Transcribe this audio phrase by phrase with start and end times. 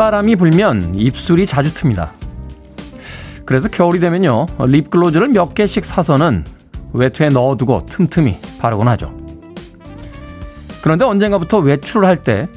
[0.00, 2.08] 찬바람이 불면 입술이 자주 틉니다.
[3.44, 6.46] 그래서 겨울이 되면요, 립글로즈를 몇 개씩 사서는
[6.94, 9.12] 외투에 넣어두고 틈틈이 바르곤 하죠.
[10.80, 12.48] 그런데 언젠가부터 외출을 할 때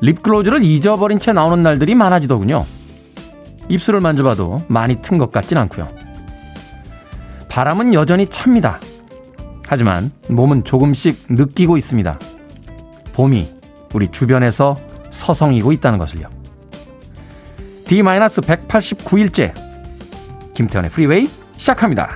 [0.00, 2.66] 립글로즈를 잊어버린 채 나오는 날들이 많아지더군요.
[3.68, 5.86] 입술을 만져봐도 많이 튼 것 같진 않고요.
[7.48, 8.80] 바람은 여전히 찹니다.
[9.68, 12.18] 하지만 몸은 조금씩 느끼고 있습니다.
[13.14, 13.48] 봄이
[13.94, 14.76] 우리 주변에서
[15.10, 16.41] 서성이고 있다는 것을요.
[17.92, 19.52] D-189일째
[20.54, 22.08] 김태훈의 프리웨이 시작합니다.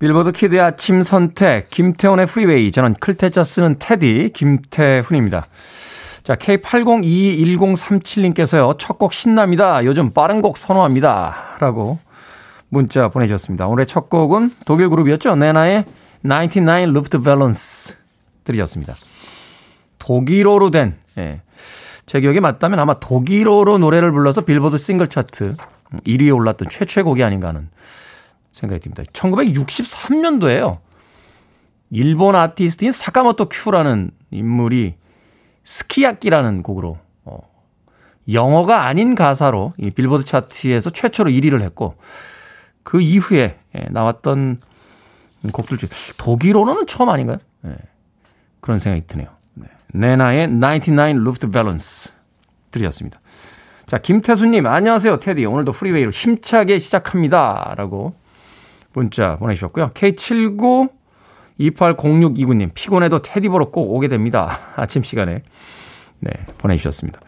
[0.00, 5.46] 빌보드 kid의 아침 선택 김태훈의 프리웨이 저는 클 태자 쓰는 태디 김태훈입니다.
[6.24, 8.76] 자 K80221037님께서요.
[8.80, 9.84] 첫 곡 신납니다.
[9.84, 11.58] 요즘 빠른 곡 선호합니다.
[11.60, 12.00] 라고
[12.68, 13.68] 문자 보내주셨습니다.
[13.68, 15.36] 오늘의 첫 곡은 독일 그룹이었죠.
[15.36, 15.84] 네나의
[16.24, 17.94] 99 Luftballons
[18.42, 18.96] 들으셨습니다.
[20.00, 21.42] 독일어로 된, 예.
[22.06, 25.56] 제 기억에 맞다면 아마 독일어로 노래를 불러서 빌보드 싱글 차트
[26.06, 27.68] 1위에 올랐던 최초 곡이 아닌가 하는
[28.52, 29.02] 생각이 듭니다.
[29.12, 30.78] 1963년도에요.
[31.90, 34.94] 일본 아티스트인 사카모토 큐라는 인물이
[35.64, 37.38] 스키야끼라는 곡으로 어,
[38.32, 41.96] 영어가 아닌 가사로 이 빌보드 차트에서 최초로 1위를 했고
[42.82, 44.60] 그 이후에 예, 나왔던
[45.52, 47.38] 곡들 중에 독일어로는 처음 아닌가요?
[47.62, 47.76] 네.
[48.60, 49.35] 그런 생각이 드네요.
[49.92, 50.16] 네.
[50.16, 52.10] 네나의 99 Luft Balance
[52.70, 53.20] 들이었습니다.
[53.86, 55.44] 자, 김태수님, 안녕하세요, 테디.
[55.44, 57.74] 오늘도 프리웨이로 힘차게 시작합니다.
[57.76, 58.14] 라고
[58.92, 59.90] 문자 보내주셨고요.
[59.94, 60.90] K79
[61.60, 64.60] 280629님, 피곤해도 테디 보러 꼭 오게 됩니다.
[64.76, 65.42] 아침 시간에.
[66.20, 67.20] 네, 보내주셨습니다.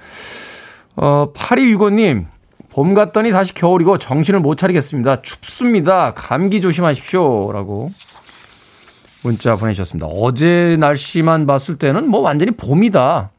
[0.97, 2.27] 어, 8265님,
[2.71, 5.23] 봄 갔더니 다시 겨울이고 정신을 못 차리겠습니다.
[5.23, 6.13] 춥습니다.
[6.15, 7.53] 감기 조심하십시오.
[7.53, 7.91] 라고
[9.23, 10.07] 문자 보내주셨습니다.
[10.07, 13.31] 어제 날씨만 봤을 때는 뭐 완전히 봄이다.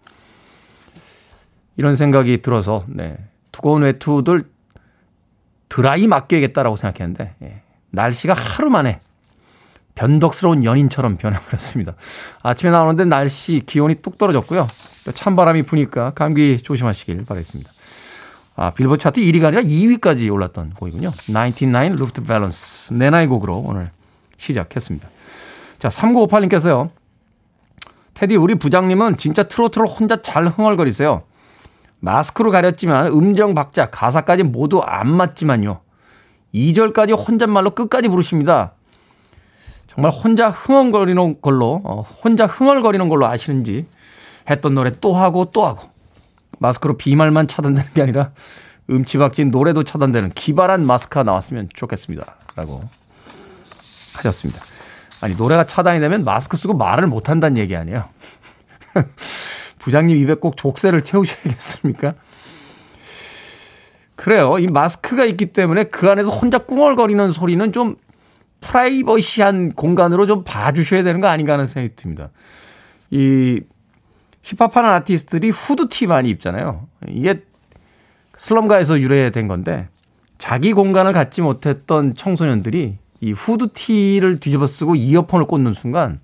[1.78, 3.17] 이런 생각이 들어서, 네.
[3.51, 4.44] 두꺼운 외투들
[5.69, 7.62] 드라이 맡겨야겠다라고 생각했는데, 예.
[7.91, 9.00] 날씨가 하루 만에
[9.95, 11.96] 변덕스러운 연인처럼 변해버렸습니다.
[12.41, 14.67] 아침에 나오는데 날씨, 기온이 뚝 떨어졌고요.
[15.13, 17.69] 찬바람이 부니까 감기 조심하시길 바라겠습니다.
[18.56, 21.11] 아, 빌보드 차트 1위가 아니라 2위까지 올랐던 곡이군요.
[21.11, 22.96] 99 Looped Balance.
[22.96, 23.90] 내 나이 곡으로 오늘
[24.38, 25.09] 시작했습니다.
[25.79, 26.90] 자, 3958님께서요.
[28.13, 31.23] 테디, 우리 부장님은 진짜 트로트를 혼자 잘 흥얼거리세요.
[32.01, 35.79] 마스크로 가렸지만 음정 박자, 가사까지 모두 안 맞지만요.
[36.53, 38.73] 2절까지 혼잣말로 끝까지 부르십니다.
[39.88, 43.85] 정말 혼자 흥얼거리는 걸로, 어, 혼자 흥얼거리는 걸로 아시는지
[44.50, 45.90] 했던 노래 또 하고 또 하고
[46.59, 48.31] 마스크로 비말만 차단되는 게 아니라
[48.90, 52.35] 음치박진 노래도 차단되는 기발한 마스크가 나왔으면 좋겠습니다.
[52.56, 52.81] 라고
[54.16, 54.69] 하셨습니다.
[55.22, 58.06] 아니, 노래가 차단이 되면 마스크 쓰고 말을 못 한다는 얘기 아니에요.
[59.80, 62.13] 부장님 입에 꼭 족쇄를 채우셔야겠습니까?
[64.16, 64.58] 그래요.
[64.59, 67.96] 이 마스크가 있기 때문에 그 안에서 혼자 꿍얼거리는 소리는 좀
[68.59, 72.29] 프라이버시한 공간으로 좀 봐주셔야 되는 거 아닌가 하는 생각이 듭니다.
[73.12, 73.62] 이
[74.44, 76.88] 힙합하는 아티스트들이 후드티 많이 입잖아요.
[77.08, 77.44] 이게
[78.35, 79.88] 슬럼가에서 유래된 건데
[80.38, 86.19] 자기 공간을 갖지 못했던 청소년들이 이 후드티를 뒤집어 쓰고 이어폰을 꽂는 순간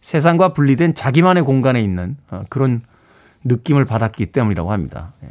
[0.00, 2.82] 세상과 분리된 자기만의 공간에 있는 어, 그런
[3.44, 5.12] 느낌을 받았기 때문이라고 합니다.
[5.24, 5.28] 예.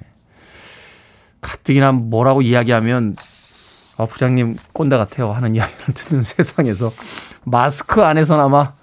[1.42, 3.16] 가뜩이나 뭐라고 이야기하면
[3.98, 6.92] 아, 부장님 꼰대 같아요 하는 이야기를 듣는 세상에서
[7.44, 8.74] 마스크 안에서나마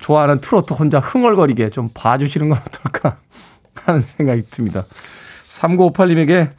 [0.00, 3.18] 좋아하는 트로트 혼자 흥얼거리게 좀 봐주시는 건 어떨까
[3.74, 4.84] 하는 생각이 듭니다.
[5.48, 6.50] 3958님에게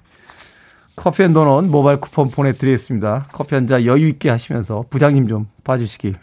[0.96, 3.28] 커피 and 도넛 모바일 쿠폰 보내드리겠습니다.
[3.32, 6.16] 커피 한 잔 여유 있게 하시면서 부장님 좀 봐주시길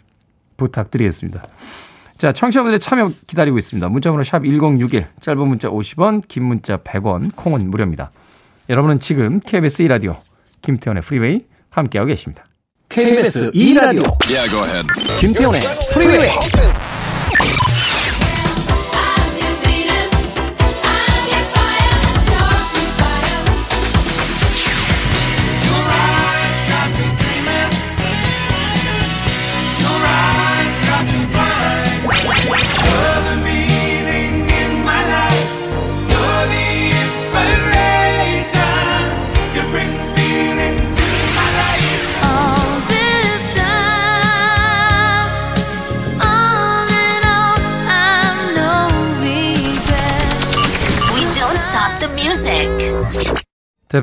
[0.57, 1.43] 부탁드리겠습니다.
[2.17, 3.87] 자, 청취자분들의 참여 기다리고 있습니다.
[3.87, 8.11] 문자번호 샵 1061, 짧은 문자 50원, 긴 문자 100원, 콩은 무료입니다.
[8.69, 10.17] 여러분은 지금 KBS 2라디오
[10.61, 12.45] 김태원의 프리웨이 함께하고 계십니다.
[12.89, 14.83] KBS 2라디오 yeah,
[15.19, 15.61] 김태원의
[15.93, 16.29] 프리웨이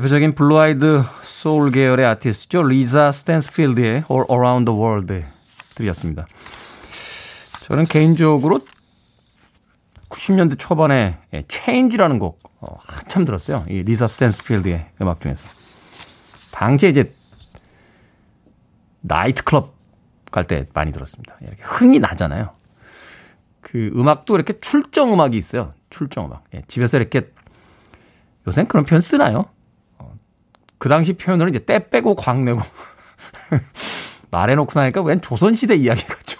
[0.07, 2.63] 대표적인 blue eyed soul 계열의 아티스트죠.
[2.63, 5.25] 리사 스탠스필드의 All Around the World
[5.75, 6.25] 들으셨습니다.
[7.65, 8.61] 저는 개인적으로
[10.09, 13.65] 90년대 초반에 예, Change라는 곡 어, 한참 들었어요.
[13.69, 15.45] 이 리사 스탠스필드의 음악 중에서.
[16.51, 17.13] 당시에 이제
[19.01, 19.75] 나이트클럽
[20.31, 21.35] 갈 때 많이 들었습니다.
[21.41, 22.51] 이렇게 흥이 나잖아요.
[23.59, 25.73] 그 음악도 이렇게 출정 음악이 있어요.
[25.89, 26.45] 출정 음악.
[26.53, 27.29] 예, 집에서 이렇게
[28.47, 29.45] 요새는 그런 표현 쓰나요?
[30.77, 32.61] 어, 그 당시 표현으로 이제 때 빼고 광 내고
[34.31, 36.39] 말해놓고 나니까 웬 조선시대 이야기 같죠.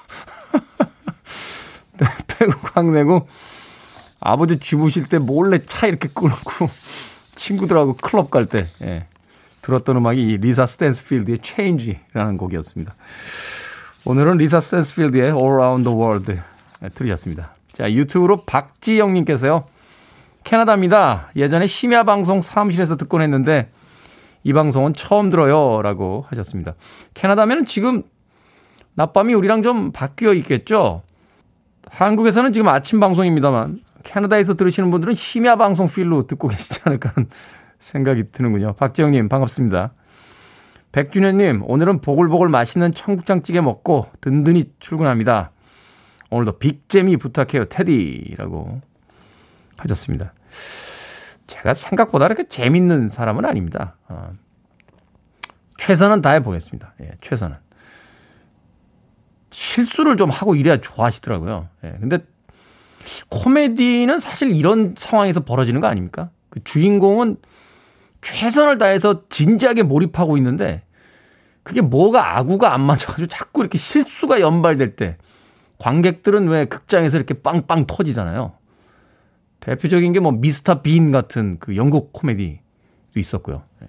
[1.97, 3.27] 때 빼고 광 내고
[4.19, 6.69] 아버지 주무실 때 몰래 차 이렇게 끌고
[7.35, 9.05] 친구들하고 클럽 갈 때, 예.
[9.61, 12.95] 들었던 음악이 리사 스탠스필드의 Change라는 곡이었습니다.
[14.05, 16.39] 오늘은 리사 스탠스필드의 All Around the World
[16.95, 17.53] 들으셨습니다.
[17.73, 19.65] 자, 유튜브로 박지영님께서요.
[20.43, 21.31] 캐나다입니다.
[21.35, 23.69] 예전에 심야 방송 사무실에서 듣곤 했는데
[24.47, 25.81] 이 방송은 처음 들어요.
[25.81, 26.73] 라고 하셨습니다.
[27.13, 28.03] 캐나다면 지금
[28.93, 31.01] 낮밤이 우리랑 좀 바뀌어 있겠죠?
[31.89, 37.27] 한국에서는 지금 아침 방송입니다만 캐나다에서 들으시는 분들은 심야 방송 필로 듣고 계시지 않을까 하는
[37.79, 38.75] 생각이 드는군요.
[38.77, 39.91] 박지영님, 반갑습니다.
[40.93, 45.51] 백준현님, 오늘은 보글보글 맛있는 청국장찌개 먹고 든든히 출근합니다.
[46.29, 48.79] 오늘도 빅잼이 부탁해요, 테디라고
[49.75, 50.31] 하셨습니다.
[51.47, 53.95] 제가 생각보다 이렇게 재밌는 사람은 아닙니다.
[54.09, 54.31] 어,
[55.77, 56.93] 최선은 다해 보겠습니다.
[57.01, 57.55] 예, 최선은.
[59.51, 61.69] 실수를 좀 하고 이래야 좋아하시더라고요.
[61.85, 62.19] 예, 근데
[63.29, 66.29] 코미디는 사실 이런 상황에서 벌어지는 거 아닙니까?
[66.49, 67.37] 그 주인공은
[68.21, 70.83] 최선을 다해서 진지하게 몰입하고 있는데
[71.63, 75.17] 그게 뭐가 아구가 안 맞아가지고 자꾸 이렇게 실수가 연발될 때
[75.79, 78.53] 관객들은 왜 극장에서 이렇게 빵빵 터지잖아요.
[79.67, 82.61] 대표적인 게 뭐 미스터 빈 같은 그 영국 코미디도
[83.19, 83.63] 있었고요.
[83.83, 83.87] 예.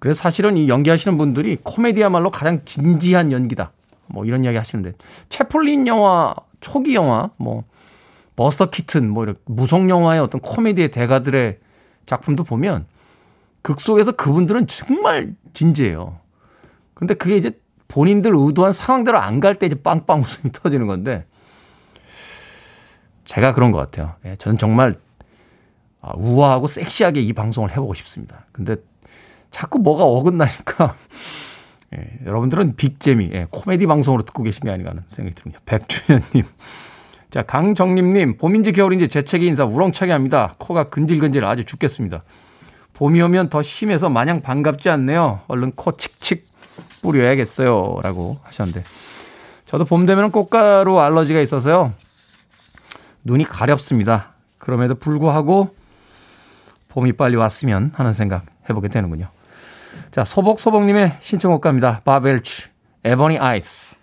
[0.00, 3.70] 그래서 사실은 이 연기하시는 분들이 코미디야말로 가장 진지한 연기다.
[4.08, 4.92] 뭐 이런 이야기 하시는데
[5.28, 7.62] 채플린 영화 초기 영화 뭐
[8.34, 11.58] 버스터 키튼 뭐 이런 무성 영화의 어떤 코미디의 대가들의
[12.06, 12.86] 작품도 보면
[13.62, 16.18] 극 속에서 그분들은 정말 진지해요.
[16.94, 17.52] 근데 그게 이제
[17.88, 21.24] 본인들 의도한 상황대로 안 갈 때 이제 빵빵 웃음이 터지는 건데
[23.26, 24.14] 제가 그런 것 같아요.
[24.24, 24.96] 예, 저는 정말
[26.00, 28.46] 아, 우아하고 섹시하게 이 방송을 해보고 싶습니다.
[28.52, 28.76] 근데
[29.50, 30.94] 자꾸 뭐가 어긋나니까
[31.96, 35.60] 예, 여러분들은 빅재미, 예, 코미디 방송으로 듣고 계신 게 아닌가 하는 생각이 듭니다.
[35.66, 36.44] 백준현님.
[37.30, 40.54] 자, 강정림님, 봄인지 겨울인지 재채기 인사 우렁차게 합니다.
[40.58, 42.22] 코가 근질근질 아주 죽겠습니다.
[42.94, 45.40] 봄이 오면 더 심해서 마냥 반갑지 않네요.
[45.48, 46.48] 얼른 코 칙칙
[47.02, 47.98] 뿌려야겠어요.
[48.02, 48.84] 라고 하셨는데.
[49.66, 51.92] 저도 봄 되면 꽃가루 알러지가 있어서요.
[53.26, 54.34] 눈이 가렵습니다.
[54.56, 55.74] 그럼에도 불구하고
[56.88, 59.26] 봄이 빨리 왔으면 하는 생각 해보게 되는군요.
[60.12, 62.00] 자, 소복소복님의 신청곡 갑니다.
[62.04, 62.68] 바벨치,
[63.04, 63.96] 에버니 아이스.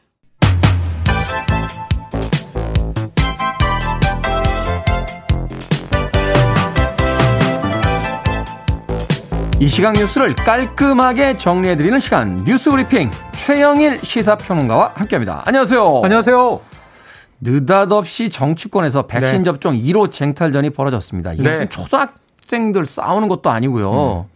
[9.60, 15.44] 이 시각 뉴스를 깔끔하게 정리해드리는 시간 뉴스 브리핑 최영일 시사평론가와 함께합니다.
[15.46, 16.02] 안녕하세요.
[16.04, 16.73] 안녕하세요.
[17.44, 19.44] 느닷없이 정치권에서 백신 네.
[19.44, 21.34] 접종 1호 쟁탈전이 벌어졌습니다.
[21.34, 21.52] 이게 네.
[21.52, 24.28] 무슨 초등학생들 싸우는 것도 아니고요.
[24.28, 24.34] 음.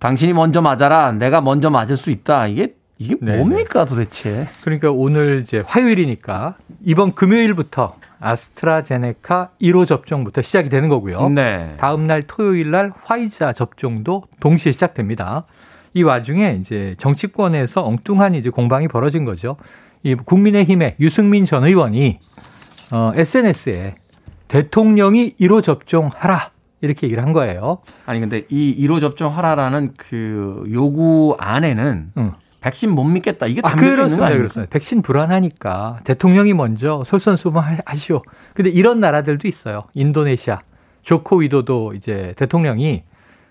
[0.00, 1.12] 당신이 먼저 맞아라.
[1.12, 2.48] 내가 먼저 맞을 수 있다.
[2.48, 3.38] 이게 이게 네, 네.
[3.38, 4.48] 뭡니까 도대체?
[4.62, 11.28] 그러니까 오늘 이제 화요일이니까 이번 금요일부터 아스트라제네카 1호 접종부터 시작이 되는 거고요.
[11.30, 11.74] 네.
[11.78, 15.44] 다음 날 토요일 날 화이자 접종도 동시에 시작됩니다.
[15.94, 19.56] 이 와중에 이제 정치권에서 엉뚱한 이제 공방이 벌어진 거죠.
[20.04, 22.18] 이 국민의힘의 유승민 전 의원이
[22.92, 23.96] 어, SNS에
[24.48, 26.50] 대통령이 1호 접종하라
[26.82, 27.78] 이렇게 얘기를 한 거예요.
[28.04, 32.32] 아니 근데 이 1호 접종하라라는 그 요구 안에는 응.
[32.60, 33.46] 백신 못 믿겠다.
[33.46, 34.48] 이게 담겨져 아, 있는 거 아닙니까?
[34.52, 34.70] 그렇습니다.
[34.70, 38.22] 백신 불안하니까 대통령이 먼저 솔선수범하시오.
[38.54, 39.84] 근데 이런 나라들도 있어요.
[39.94, 40.60] 인도네시아
[41.02, 43.04] 조코 위도도 이제 대통령이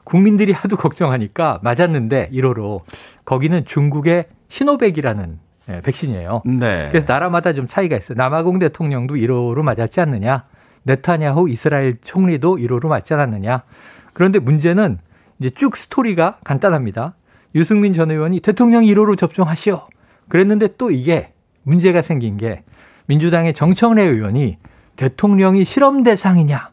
[0.04, 2.82] 국민들이 하도 걱정하니까 맞았는데 1호로
[3.26, 5.40] 거기는 중국의 시노백이라는
[5.70, 6.44] 예, 백신이에요.
[6.46, 6.90] 네.
[6.92, 8.18] 그래서 나라마다 좀 차이가 있어요.
[8.18, 10.46] 남아공 대통령도 1호로 맞았지 않느냐.
[10.84, 13.64] 네타냐후 이스라엘 총리도 1호로 맞지 않았느냐.
[14.12, 15.00] 그런데 문제는
[15.40, 17.16] 이제 쭉 스토리가 간단합니다.
[17.56, 19.88] 유승민 전 의원이 대통령 1호로 접종하시오.
[20.28, 21.32] 그랬는데 또 이게
[21.64, 22.64] 문제가 생긴 게
[23.06, 24.58] 민주당의 정청래 의원이
[24.98, 26.70] 대통령이 실험 대상이냐.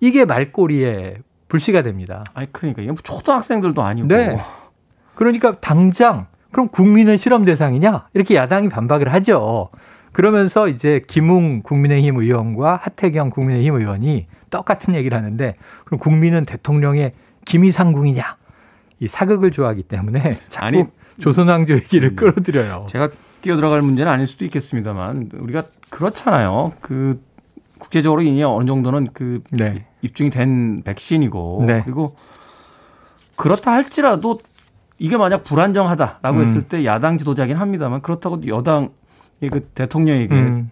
[0.00, 1.18] 이게 말꼬리에
[1.48, 2.24] 불씨가 됩니다.
[2.34, 4.08] 아니, 그러니까 뭐 초등학생들도 아니고.
[4.08, 4.38] 네.
[5.14, 8.08] 그러니까 당장 그럼 국민은 실험 대상이냐?
[8.14, 9.70] 이렇게 야당이 반박을 하죠.
[10.12, 15.54] 그러면서 이제 김웅 국민의힘 의원과 하태경 국민의힘 의원이 똑같은 얘기를 하는데
[15.84, 17.12] 그럼 국민은 대통령의
[17.44, 18.36] 김이상궁이냐?
[19.00, 20.84] 이 사극을 좋아하기 때문에 자꾸 아니,
[21.20, 22.16] 조선왕조 얘기를 음.
[22.16, 22.86] 끌어들여요.
[22.88, 23.10] 제가
[23.42, 26.72] 끼어 들어갈 문제는 아닐 수도 있겠습니다만 우리가 그렇잖아요.
[26.80, 27.20] 그
[27.78, 29.86] 국제적으로 이미 어느 정도는 그 네.
[30.02, 31.82] 입증이 된 백신이고 네.
[31.84, 32.16] 그리고
[33.36, 34.38] 그렇다 할지라도
[35.00, 36.42] 이게 만약 불안정하다라고 음.
[36.42, 38.90] 했을 때 야당 지도자긴 합니다만 그렇다고 여당
[39.40, 40.70] 그 대통령에게 음.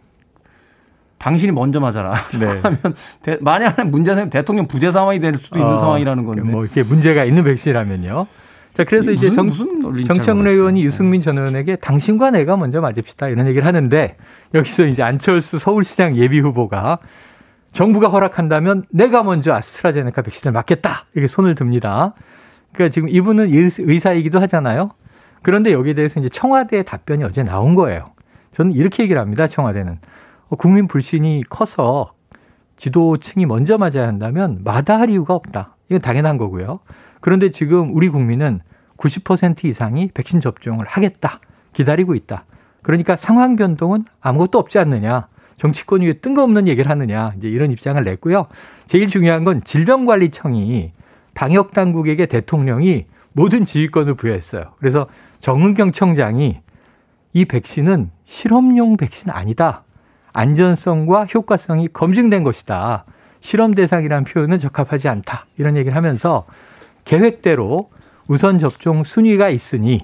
[1.17, 2.15] 당신이 먼저 맞아라.
[2.39, 2.47] 네.
[2.47, 2.79] 하면
[3.23, 6.43] 대, 만약 문제 생기면 대통령 부재 상황이 될 수도 있는 어, 상황이라는 건데.
[6.43, 8.27] 뭐 이렇게 문제가 있는 백신이라면요.
[8.75, 13.67] 자, 그래서 이제 정, 정청래 의원이 유승민 전 의원에게 당신과 내가 먼저 맞읍시다 이런 얘기를
[13.67, 14.17] 하는데
[14.55, 16.99] 여기서 이제 안철수 서울시장 예비 후보가
[17.73, 22.15] 정부가 허락한다면 내가 먼저 아스트라제네카 백신을 맞겠다 이렇게 손을 듭니다.
[22.73, 24.91] 그러니까 지금 이분은 의사이기도 하잖아요.
[25.43, 28.11] 그런데 여기에 대해서 이제 청와대의 답변이 어제 나온 거예요.
[28.53, 29.47] 저는 이렇게 얘기를 합니다.
[29.47, 29.99] 청와대는
[30.49, 32.13] 어, 국민 불신이 커서
[32.77, 35.77] 지도층이 먼저 맞아야 한다면 마다할 이유가 없다.
[35.89, 36.81] 이건 당연한 거고요.
[37.21, 38.61] 그런데 지금 우리 국민은
[38.97, 41.41] 90% 이상이 백신 접종을 하겠다.
[41.73, 42.45] 기다리고 있다.
[42.83, 45.29] 그러니까 상황 변동은 아무것도 없지 않느냐.
[45.57, 47.33] 정치권 위에 뜬금없는 얘기를 하느냐.
[47.39, 48.47] 이제 이런 입장을 냈고요.
[48.87, 50.93] 제일 중요한 건 질병관리청이
[51.39, 54.73] 방역 당국에게 대통령이 모든 지휘권을 부여했어요.
[54.81, 55.07] 그래서
[55.39, 56.59] 정은경 청장이
[57.33, 59.85] 이 백신은 실험용 백신 아니다.
[60.33, 63.05] 안전성과 효과성이 검증된 것이다.
[63.39, 65.47] 실험 대상이라는 표현은 적합하지 않다.
[65.59, 66.45] 이런 얘기를 하면서
[67.05, 67.89] 계획대로
[68.27, 70.01] 우선 접종 순위가 있으니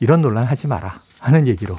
[0.00, 1.76] 이런 논란 하지 마라 하는 얘기로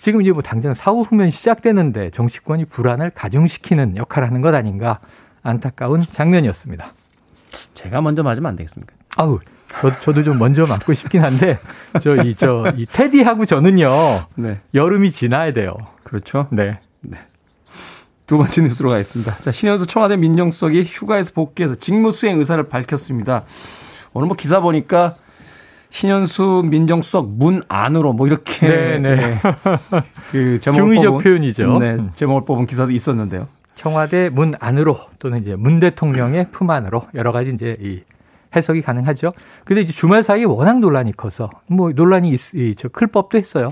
[0.00, 4.98] 지금 이제 뭐 당장 사후 후면 시작되는데 정치권이 불안을 가중시키는 역할을 하는 것 아닌가
[5.44, 6.88] 안타까운 장면이었습니다.
[7.74, 8.92] 제가 먼저 맞으면 안 되겠습니까?
[9.16, 11.58] 아우 저, 저도 좀 먼저 맞고 싶긴 한데
[12.00, 13.88] 저 이 저 이 테디하고 저는요
[14.36, 14.60] 네.
[14.74, 15.74] 여름이 지나야 돼요.
[16.04, 16.46] 그렇죠.
[16.50, 16.78] 네.
[17.00, 17.18] 네.
[18.26, 19.36] 두 번째 뉴스로 가겠습니다.
[19.36, 23.44] 자, 신현수 청와대 민정수석이 휴가에서 복귀해서 직무 수행 의사를 밝혔습니다.
[24.12, 25.14] 오늘 뭐 기사 보니까
[25.90, 29.40] 신현수 민정수석 문 안으로 뭐 이렇게 네, 네.
[30.32, 31.78] 그 제목을 중의적 뽑은, 표현이죠.
[31.78, 33.46] 네, 제목을 뽑은 기사도 있었는데요.
[33.76, 38.02] 청와대 문 안으로 또는 이제 문 대통령의 품 안으로 여러 가지 이제 이
[38.56, 39.32] 해석이 가능하죠.
[39.64, 43.70] 근데 이제 주말 사이에 워낙 논란이 커서 뭐 논란이 있, 저클 법도 했어요.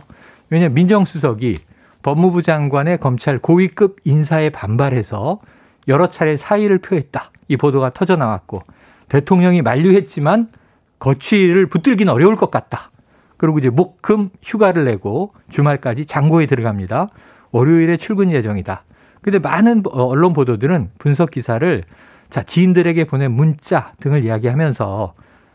[0.50, 1.56] 왜냐하면 민정수석이
[2.02, 5.40] 법무부 장관의 검찰 고위급 인사에 반발해서
[5.88, 7.30] 여러 차례 사의를 표했다.
[7.48, 8.62] 이 보도가 터져 나왔고
[9.08, 10.48] 대통령이 만류했지만
[10.98, 12.90] 거취를 붙들기는 어려울 것 같다.
[13.38, 17.08] 그리고 이제 목금 휴가를 내고 주말까지 장고에 들어갑니다.
[17.52, 18.84] 월요일에 출근 예정이다.
[19.24, 21.82] 근데 많은 언론 보도들은 분석 기사를
[22.28, 25.14] 자, 지인들에게 보낸 문자 등을 이야기하면서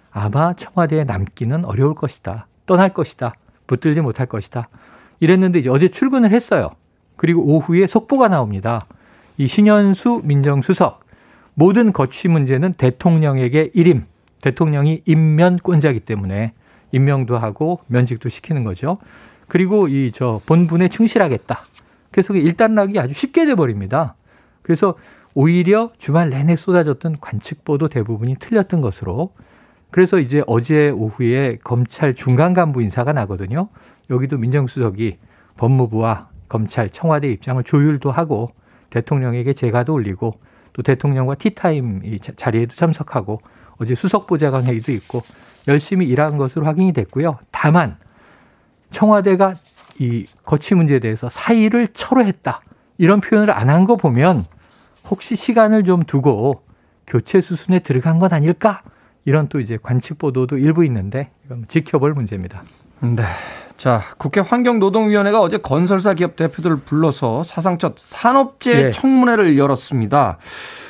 [0.09, 2.47] 아마 청와대에 남기는 어려울 것이다.
[2.65, 3.35] 떠날 것이다.
[3.67, 4.69] 붙들지 못할 것이다.
[5.19, 6.71] 이랬는데 이제 어제 출근을 했어요.
[7.15, 8.87] 그리고 오후에 속보가 나옵니다.
[9.37, 11.01] 이 신현수 민정수석
[11.53, 14.05] 모든 거취 문제는 대통령에게 일임,
[14.41, 16.53] 대통령이 임면권자기 때문에
[16.91, 18.97] 임명도 하고 면직도 시키는 거죠.
[19.47, 21.59] 그리고 이 저 본분에 충실하겠다.
[22.11, 24.15] 그래서 일단락이 아주 쉽게 돼 버립니다.
[24.61, 24.95] 그래서
[25.33, 29.33] 오히려 주말 내내 쏟아졌던 관측보도 대부분이 틀렸던 것으로
[29.91, 33.69] 그래서 이제 어제 오후에 검찰 중간 간부 인사가 나거든요.
[34.09, 35.17] 여기도 민정수석이
[35.57, 38.51] 법무부와 검찰 청와대 입장을 조율도 하고
[38.89, 40.39] 대통령에게 제가도 올리고
[40.73, 43.41] 또 대통령과 티타임 이 자리에도 참석하고
[43.77, 45.21] 어제 수석보좌관 회의도 있고
[45.67, 47.39] 열심히 일한 것으로 확인이 됐고요.
[47.51, 47.97] 다만
[48.91, 49.55] 청와대가
[49.99, 52.61] 이 거취 문제에 대해서 사의를 철회했다.
[52.97, 54.45] 이런 표현을 안 한 거 보면
[55.09, 56.63] 혹시 시간을 좀 두고
[57.07, 58.81] 교체 수순에 들어간 건 아닐까?
[59.25, 62.63] 이런 또 이제 관측 보도도 일부 있는데 이건 지켜볼 문제입니다.
[63.01, 63.23] 네.
[63.77, 68.91] 자, 국회 환경노동위원회가 어제 건설사 기업 대표들을 불러서 사상 첫 산업재 네.
[68.91, 70.37] 청문회를 열었습니다.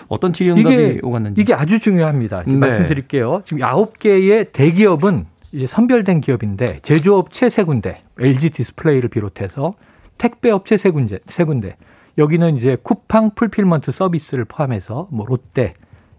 [0.07, 1.39] 어떤 질의응답이 이게, 오갔는지.
[1.41, 2.43] 이게 아주 중요합니다.
[2.47, 2.55] 네.
[2.55, 3.43] 말씀드릴게요.
[3.45, 9.74] 지금 9개의 대기업은 이제 선별된 기업인데 제조업체 세 군데, LG 디스플레이를 비롯해서
[10.18, 11.75] 택배업체 세 군데, 세 군데.
[12.18, 15.74] 여기는 이제 쿠팡 풀필먼트 서비스를 포함해서 뭐 롯데,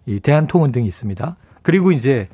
[0.05, 1.35] 이 대한통운 등이 있습니다.
[1.61, 2.27] 그리고 이제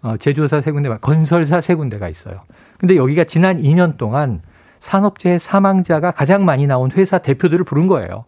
[0.00, 2.42] 어, 제조사 세 군데, 건설사 세 군데가 있어요.
[2.78, 4.40] 근데 여기가 지난 2년 동안
[4.78, 8.24] 산업재해 사망자가 가장 많이 나온 회사 대표들을 부른 거예요.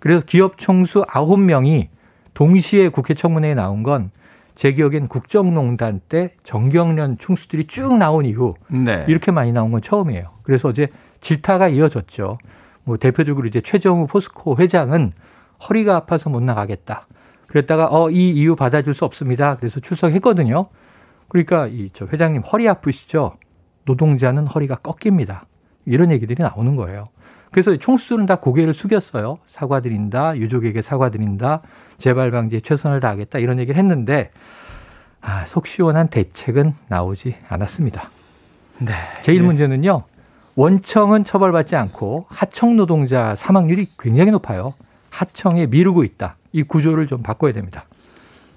[0.00, 1.86] 그래서 기업 총수 9명이
[2.34, 4.10] 동시에 국회 청문회에 나온 건
[4.54, 9.04] 제 기억엔 국정농단 때 전경련 총수들이 쭉 나온 이후 네.
[9.08, 10.30] 이렇게 많이 나온 건 처음이에요.
[10.42, 10.88] 그래서 어제
[11.20, 12.38] 질타가 이어졌죠.
[12.84, 15.12] 뭐 대표적으로 이제 최정우 포스코 회장은
[15.68, 17.06] 허리가 아파서 못 나가겠다.
[17.46, 19.56] 그랬다가 어 이 이유 받아줄 수 없습니다.
[19.56, 20.66] 그래서 출석했거든요.
[21.28, 23.36] 그러니까 이 저 회장님 허리 아프시죠?
[23.84, 25.46] 노동자는 허리가 꺾입니다.
[25.86, 27.08] 이런 얘기들이 나오는 거예요.
[27.52, 29.38] 그래서 총수들은 다 고개를 숙였어요.
[29.48, 31.60] 사과드린다, 유족에게 사과드린다,
[31.98, 34.32] 재발 방지에 최선을 다하겠다 이런 얘기를 했는데
[35.20, 38.10] 아, 속 시원한 대책은 나오지 않았습니다.
[38.78, 38.92] 네.
[39.22, 39.46] 제일 네.
[39.46, 40.04] 문제는요.
[40.56, 44.74] 원청은 처벌받지 않고 하청 노동자 사망률이 굉장히 높아요.
[45.10, 46.36] 하청에 미루고 있다.
[46.52, 47.84] 이 구조를 좀 바꿔야 됩니다.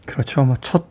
[0.06, 0.44] 그렇죠.
[0.44, 0.88] 뭐첫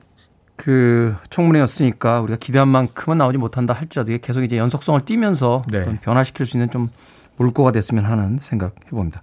[0.56, 5.99] 그 청문회였으니까 우리가 기대한 만큼은 나오지 못한다 할지라도 계속 이제 연속성을 띠면서 네.
[6.02, 6.90] 변화시킬 수 있는 좀
[7.36, 9.22] 물꼬가 됐으면 하는 생각 해봅니다.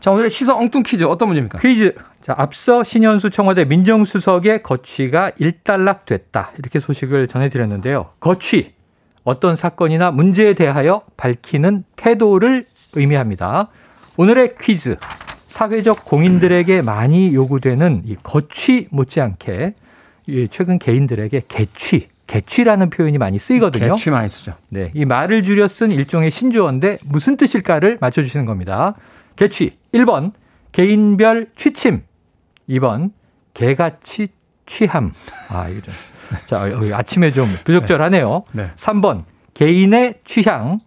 [0.00, 1.58] 자, 오늘의 시사 엉뚱 퀴즈 어떤 문제입니까?
[1.58, 1.94] 퀴즈.
[2.22, 6.52] 자, 앞서 신현수 청와대 민정수석의 거취가 일단락됐다.
[6.58, 8.10] 이렇게 소식을 전해드렸는데요.
[8.20, 8.74] 거취.
[9.24, 13.68] 어떤 사건이나 문제에 대하여 밝히는 태도를 의미합니다.
[14.16, 14.96] 오늘의 퀴즈.
[15.48, 19.74] 사회적 공인들에게 많이 요구되는 이 거취 못지않게
[20.50, 23.94] 최근 개인들에게 개취, 개취라는 표현이 많이 쓰이거든요.
[23.94, 24.54] 개취 많이 쓰죠.
[24.70, 28.94] 네, 이 말을 줄여 쓴 일종의 신조어인데 무슨 뜻일까를 맞춰주시는 겁니다.
[29.36, 30.32] 개취 1번
[30.72, 32.02] 개인별 취침
[32.70, 33.10] 2번
[33.52, 34.28] 개같이
[34.64, 35.12] 취함.
[35.48, 35.94] 아 이거 좀.
[36.46, 38.44] 자 아침에 좀 부적절하네요.
[38.52, 38.70] 네.
[38.76, 40.78] 3번 개인의 취향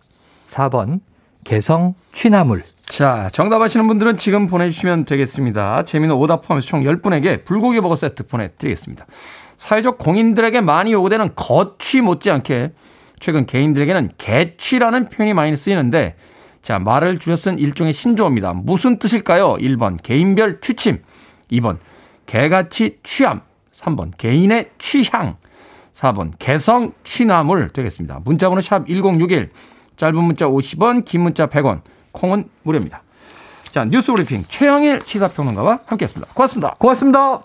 [0.50, 1.02] 4번
[1.44, 2.64] 개성 취나물.
[2.88, 5.84] 자, 정답 아시는 분들은 지금 보내주시면 되겠습니다.
[5.84, 9.06] 재미는 오답 포함해서 총 10분에게 불고기 버거 세트 보내드리겠습니다.
[9.58, 12.72] 사회적 공인들에게 많이 요구되는 거취 못지않게
[13.20, 16.16] 최근 개인들에게는 개취라는 표현이 많이 쓰이는데
[16.62, 18.54] 자, 말을 줄여 쓴 일종의 신조어입니다.
[18.54, 19.58] 무슨 뜻일까요?
[19.58, 21.04] 1번 개인별 취침,
[21.52, 21.78] 2번
[22.26, 25.38] 개같이 취함, 3번 개인의 취향,
[25.92, 28.22] 4번 개성 취나물 되겠습니다.
[28.26, 29.52] 문자번호 샵 1061,
[29.96, 31.82] 짧은 문자 50원, 긴 문자 100원,
[32.12, 33.04] 콩은 무료입니다.
[33.70, 36.34] 자, 뉴스 브리핑 최영일 시사평론가와 함께했습니다.
[36.34, 36.76] 고맙습니다.
[36.80, 37.44] 고맙습니다.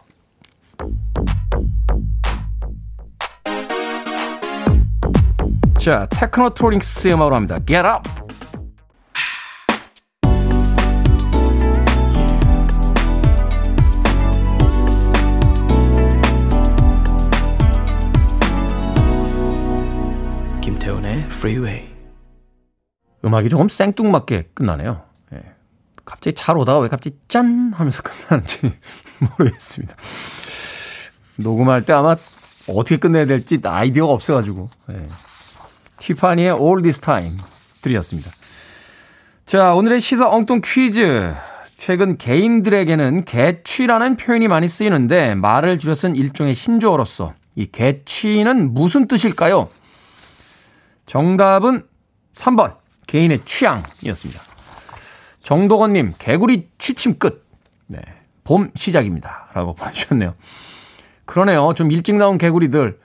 [5.81, 7.59] 자, 테크노트로닉스의 음악으로 갑니다.
[7.67, 8.03] Get up!
[20.61, 21.89] 김태훈의 Freeway.
[23.25, 25.03] 음악이 조금 생뚱맞게 끝나네요.
[25.33, 25.41] 예.
[26.05, 28.75] 갑자기 잘 오다가 왜 갑자기 짠 하면서 끝나는지
[29.39, 29.97] 모르겠습니다.
[31.37, 32.17] 녹음할 때 아마
[32.69, 34.69] 어떻게 끝내야 될지 아이디어가 없어가지고.
[34.91, 35.09] 예.
[36.01, 37.37] 티파니의 All This Time
[37.83, 38.31] 드렸습니다.
[39.47, 41.35] 자, 오늘의 시사 엉뚱 퀴즈.
[41.79, 49.69] 최근 개인들에게는 개취라는 표현이 많이 쓰이는데 말을 줄여 쓴 일종의 신조어로서 이 개취는 무슨 뜻일까요?
[51.07, 51.85] 정답은
[52.35, 54.41] 3번 개인의 취향이었습니다.
[55.43, 57.47] 정도건님 개구리 취침 끝.
[57.87, 57.99] 네,
[58.45, 59.49] 봄 시작입니다.
[59.55, 60.35] 라고 보내주셨네요.
[61.25, 61.73] 그러네요.
[61.75, 62.99] 좀 일찍 나온 개구리들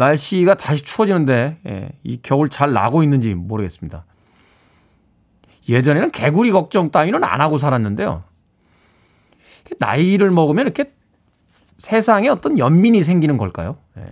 [0.00, 4.02] 날씨가 다시 추워지는데 예, 이 겨울 잘 나고 있는지 모르겠습니다.
[5.68, 8.24] 예전에는 개구리 걱정 따위는 안 하고 살았는데요.
[9.78, 10.92] 나이를 먹으면 이렇게
[11.78, 13.76] 세상에 어떤 연민이 생기는 걸까요?
[13.98, 14.04] 예.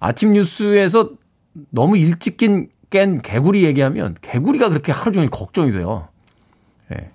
[0.00, 1.10] 아침 뉴스에서
[1.70, 6.08] 너무 일찍 깬, 깬 개구리 얘기하면 개구리가 그렇게 하루 종일 걱정이 돼요.
[6.92, 7.10] 예.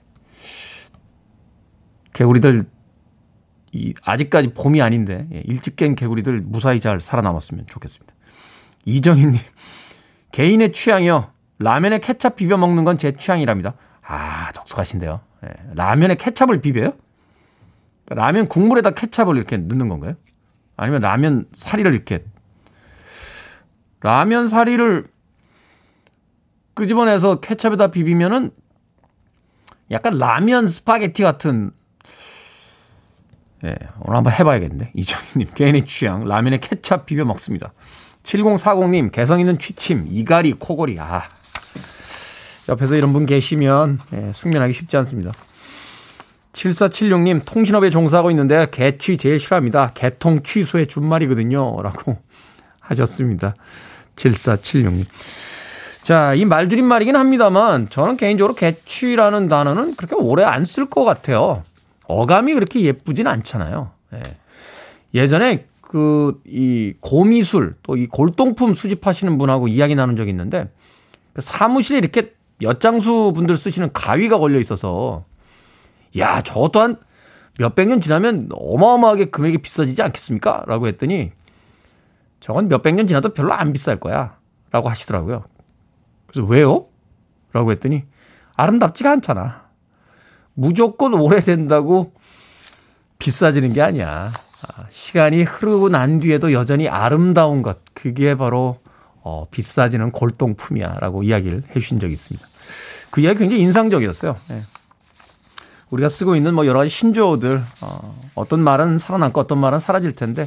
[2.14, 2.64] 개구리들
[3.72, 8.14] 이 아직까지 봄이 아닌데 예, 일찍 깬 개구리들 무사히 잘 살아남았으면 좋겠습니다.
[8.86, 9.40] 이정희님
[10.32, 11.32] 개인의 취향이요.
[11.60, 13.74] 라면에 케찹 비벼 먹는 건 제 취향이랍니다.
[14.02, 15.20] 아 독특하신데요.
[15.46, 16.94] 예, 라면에 케찹을 비벼요?
[18.08, 20.16] 라면 국물에다 케찹을 이렇게 넣는 건가요?
[20.78, 22.24] 아니면 라면 사리를 이렇게
[24.02, 25.08] 라면 사리를
[26.74, 28.52] 끄집어내서 케찹에다 비비면은
[29.92, 31.72] 약간 라면 스파게티 같은
[33.65, 34.91] 예, 오늘 한번 해봐야겠네.
[34.95, 37.74] 이정희님, 개인의 취향, 라면에 케찹 비벼 먹습니다.
[38.24, 41.24] 7040님, 개성 있는 취침, 이갈이, 코골이, 아.
[42.69, 45.32] 옆에서 이런 분 계시면, 예, 숙면하기 쉽지 않습니다.
[46.54, 49.91] 7476님, 통신업에 종사하고 있는데, 개취 제일 싫어합니다.
[49.93, 51.82] 개통 취소의 준말이거든요.
[51.82, 52.17] 라고
[52.80, 53.56] 하셨습니다.
[54.15, 55.06] 7476님.
[56.04, 61.63] 자, 이 말줄임말이긴 합니다만, 저는 개인적으로 개취라는 단어는 그렇게 오래 안 쓸 것 같아요.
[62.10, 63.91] 어감이 그렇게 예쁘진 않잖아요.
[64.13, 64.22] 예.
[65.13, 70.69] 예전에 그 이 고미술 또 이 골동품 수집하시는 분하고 이야기 나눈 적이 있는데
[71.34, 75.24] 그 사무실에 이렇게 엿장수 분들 쓰시는 가위가 걸려 있어서
[76.17, 76.98] 야, 저 또한
[77.58, 80.63] 몇백 년 지나면 어마어마하게 금액이 비싸지지 않겠습니까?
[80.67, 81.32] 라고 했더니
[82.39, 84.38] 저건 몇백 년 지나도 별로 안 비쌀 거야.
[84.72, 85.43] 라고 하시더라고요.
[86.28, 86.88] 그래서 왜요?
[87.54, 88.04] 라고 했더니
[88.56, 89.69] 아름답지가 않잖아.
[90.60, 92.12] 무조건 오래된다고
[93.17, 94.32] 비싸지는 게 아니야.
[94.32, 97.80] 아, 시간이 흐르고 난 뒤에도 여전히 아름다운 것.
[97.93, 98.78] 그게 바로
[99.22, 102.45] 어, 비싸지는 골동품이야 라고 이야기를 해 주신 적이 있습니다.
[103.10, 104.36] 그 이야기 굉장히 인상적이었어요.
[104.50, 104.62] 네.
[105.91, 110.45] 우리가 쓰고 있는 뭐 여러 가지 신조어들 어, 어떤 말은 살아남고 어떤 말은 사라질 텐데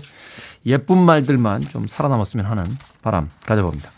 [0.66, 2.64] 예쁜 말들만 좀 살아남았으면 하는
[3.00, 3.90] 바람 가져봅니다.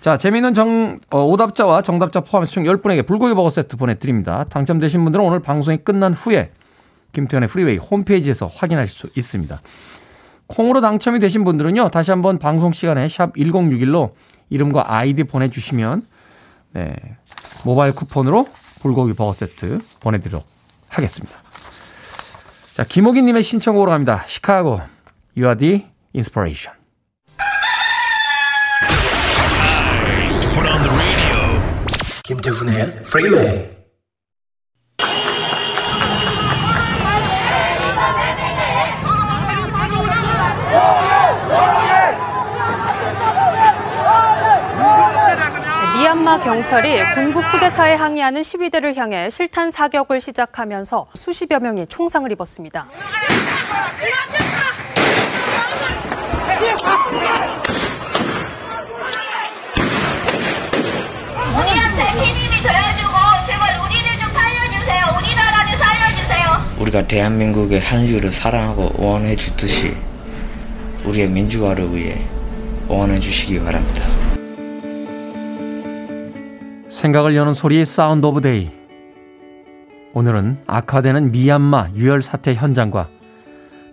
[0.00, 4.44] 자, 재미있는 정, 어, 오답자와 정답자 포함해서 총 10분에게 불고기 버거 세트 보내드립니다.
[4.48, 6.52] 당첨되신 분들은 오늘 방송이 끝난 후에
[7.12, 9.60] 김태훈의 프리웨이 홈페이지에서 확인하실 수 있습니다.
[10.46, 14.12] 콩으로 당첨이 되신 분들은요, 다시 한번 방송 시간에 샵 1061로
[14.50, 16.06] 이름과 아이디 보내주시면,
[16.74, 16.94] 네,
[17.64, 18.46] 모바일 쿠폰으로
[18.80, 20.46] 불고기 버거 세트 보내드리도록
[20.88, 21.36] 하겠습니다.
[22.74, 24.22] 자, 김호기님의 신청곡으로 갑니다.
[24.26, 24.80] 시카고,
[25.36, 26.77] You are the inspiration.
[32.28, 33.70] 김태훈의 프리웨이
[45.94, 52.88] 미얀마 경찰이 군부 쿠데타에 항의하는 시위대를 향해 실탄 사격을 시작하면서 수십여 명이 총상을 입었습니다.
[61.58, 65.04] 우리한테 힘이 되어주고 제발 우리를 좀 살려주세요.
[65.16, 66.77] 우리나라를 살려주세요.
[66.88, 69.94] 우리가 대한민국의 한류를 사랑하고 응원해 주듯이
[71.06, 72.20] 우리의 민주화를 위해
[72.90, 74.04] 응원해 주시기 바랍니다.
[76.88, 78.70] 생각을 여는 소리의 Sound of Day.
[80.14, 83.08] 오늘은 악화되는 미얀마 유혈 사태 현장과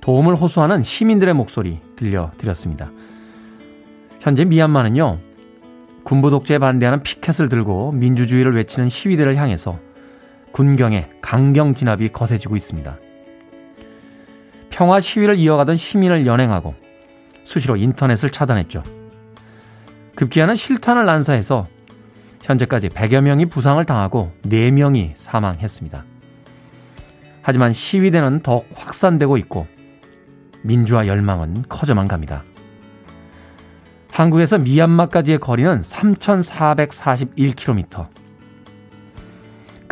[0.01, 2.91] 도움을 호소하는 시민들의 목소리 들려드렸습니다.
[4.19, 5.19] 현재 미얀마는요,
[6.03, 9.85] 군부 독재에 반대하는 피켓을 들고 민주주의를 외치는 시위대를 향해서
[10.56, 12.98] 군경의 강경 진압이 거세지고 있습니다.
[14.70, 16.74] 평화 시위를 이어가던 시민을 연행하고
[17.44, 18.82] 수시로 인터넷을 차단했죠.
[20.15, 21.68] 급기야는 실탄을 난사해서
[22.41, 26.06] 현재까지 100여 명이 부상을 당하고 4명이 사망했습니다.
[27.41, 29.68] 하지만 시위대는 더욱 확산되고 있고
[30.62, 32.46] 민주화 열망은 커져만 갑니다.
[34.10, 38.25] 한국에서 미얀마까지의 거리는 3,441km.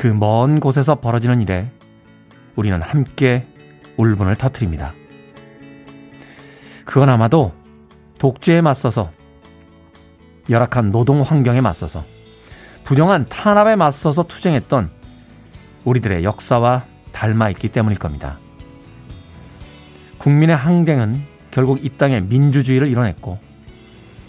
[0.03, 1.71] 그 먼 곳에서 벌어지는 일에
[2.57, 3.47] 우리는 함께
[3.95, 4.93] 울분을 터뜨립니다.
[6.83, 7.53] 그건 아마도
[8.19, 9.11] 독재에 맞서서
[10.49, 12.03] 열악한 노동 환경에 맞서서
[12.83, 14.91] 부정한 탄압에 맞서서 투쟁했던
[15.85, 18.39] 우리들의 역사와 닮아 있기 때문일 겁니다.
[20.17, 23.39] 국민의 항쟁은 결국 이 땅에 민주주의를 이뤄냈고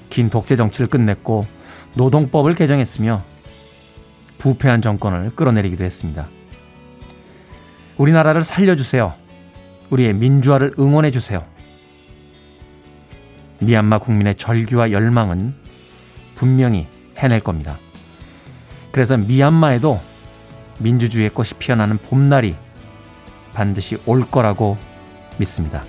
[0.08, 1.44] 긴 독재 정치를 끝냈고
[1.94, 3.24] 노동법을 개정했으며
[4.44, 6.28] 부패한 정권을 끌어내리기도 했습니다.
[7.96, 9.14] 우리나라를 살려주세요.
[9.88, 11.42] 우리의 민주화를 응원해주세요.
[13.60, 15.54] 미얀마 국민의 절규와 열망은
[16.34, 17.78] 분명히 해낼 겁니다.
[18.92, 19.98] 그래서 미얀마에도
[20.78, 22.54] 민주주의의 꽃이 피어나는 봄날이
[23.54, 24.76] 반드시 올 거라고
[25.38, 25.82] 믿습니다.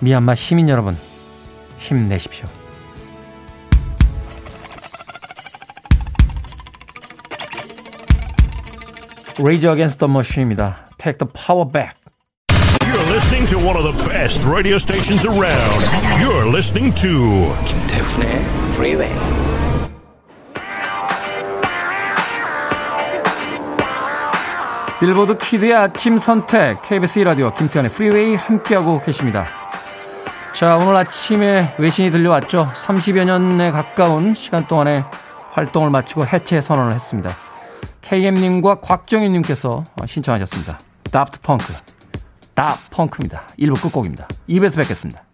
[0.00, 0.96] 미얀마 시민 여러분,
[1.76, 2.61] 힘내십시오.
[9.38, 10.86] Rage Against the Machine입니다.
[10.98, 11.96] Take the power back.
[12.84, 15.80] You're listening to one of the best radio stations around.
[16.20, 18.44] You're listening to 김태훈의
[18.76, 19.10] 프리웨이
[25.00, 29.46] 빌보드 키드의 아침 선택 KBS 1라디오 김태현의 프리웨이 함께하고 계십니다.
[30.54, 32.68] 자 오늘 아침에 외신이 들려왔죠.
[32.72, 35.04] 30여 년에 가까운 시간 동안에
[35.50, 37.34] 활동을 마치고 해체 선언을 했습니다.
[38.02, 40.78] KM님과 곽정윤님께서 신청하셨습니다.
[41.10, 41.72] 다프트 펑크.
[42.54, 43.46] 다 펑크입니다.
[43.58, 44.28] 1부 끝곡입니다.
[44.48, 45.24] 2부에서 뵙겠습니다.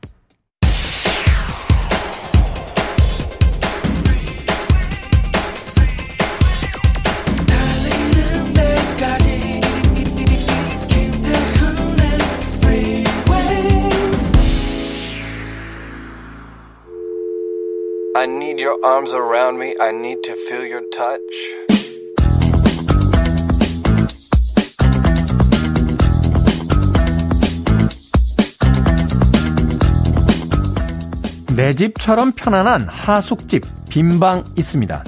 [31.58, 35.02] 내 집처럼 편안한 하숙집 빈방 있습니다.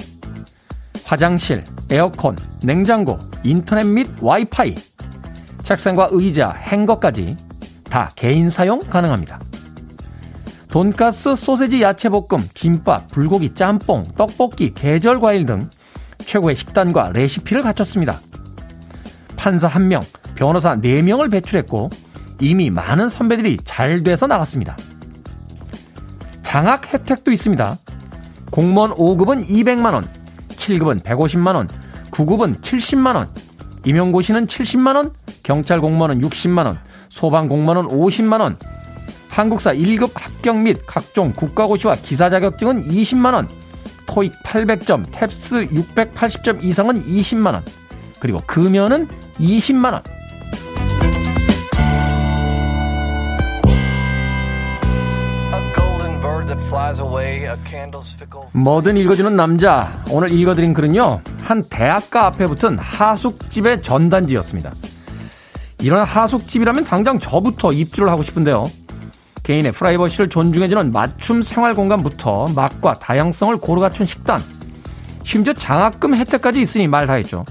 [1.05, 4.75] 화장실, 에어컨, 냉장고, 인터넷 및 와이파이,
[5.63, 7.37] 책상과 의자, 행거까지
[7.85, 9.39] 다 개인 사용 가능합니다.
[10.69, 15.69] 돈가스, 소세지, 야채볶음, 김밥, 불고기, 짬뽕, 떡볶이, 계절 과일 등
[16.25, 18.19] 최고의 식단과 레시피를 갖췄습니다.
[19.37, 20.03] 판사 1명,
[20.35, 21.89] 변호사 4명을 배출했고
[22.41, 24.75] 이미 많은 선배들이 잘 돼서 나갔습니다.
[26.51, 27.77] 장학 혜택도 있습니다.
[28.51, 30.05] 공무원 5급은 200만원,
[30.49, 31.69] 7급은 150만원,
[32.11, 33.29] 9급은 70만원,
[33.85, 36.75] 임용고시는 70만원, 경찰 공무원은 60만원,
[37.07, 38.57] 소방 공무원은 50만원,
[39.29, 43.47] 한국사 1급 합격 및 각종 국가고시와 기사 자격증은 20만원,
[44.05, 47.61] 토익 800점, 탭스 680점 이상은 20만원,
[48.19, 49.07] 그리고 금연은
[49.39, 50.03] 20만원.
[58.53, 60.03] 뭐든 읽어주는 남자.
[60.09, 64.73] 오늘 읽어드린 글은요, 한 대학가 앞에 붙은 하숙집의 전단지였습니다.
[65.79, 68.69] 이런 하숙집이라면 당장 저부터 입주를 하고 싶은데요.
[69.43, 74.41] 개인의 프라이버시를 존중해주는 맞춤 생활 공간부터 맛과 다양성을 고루 갖춘 식단,
[75.23, 77.45] 심지어 장학금 혜택까지 있으니 말 다했죠.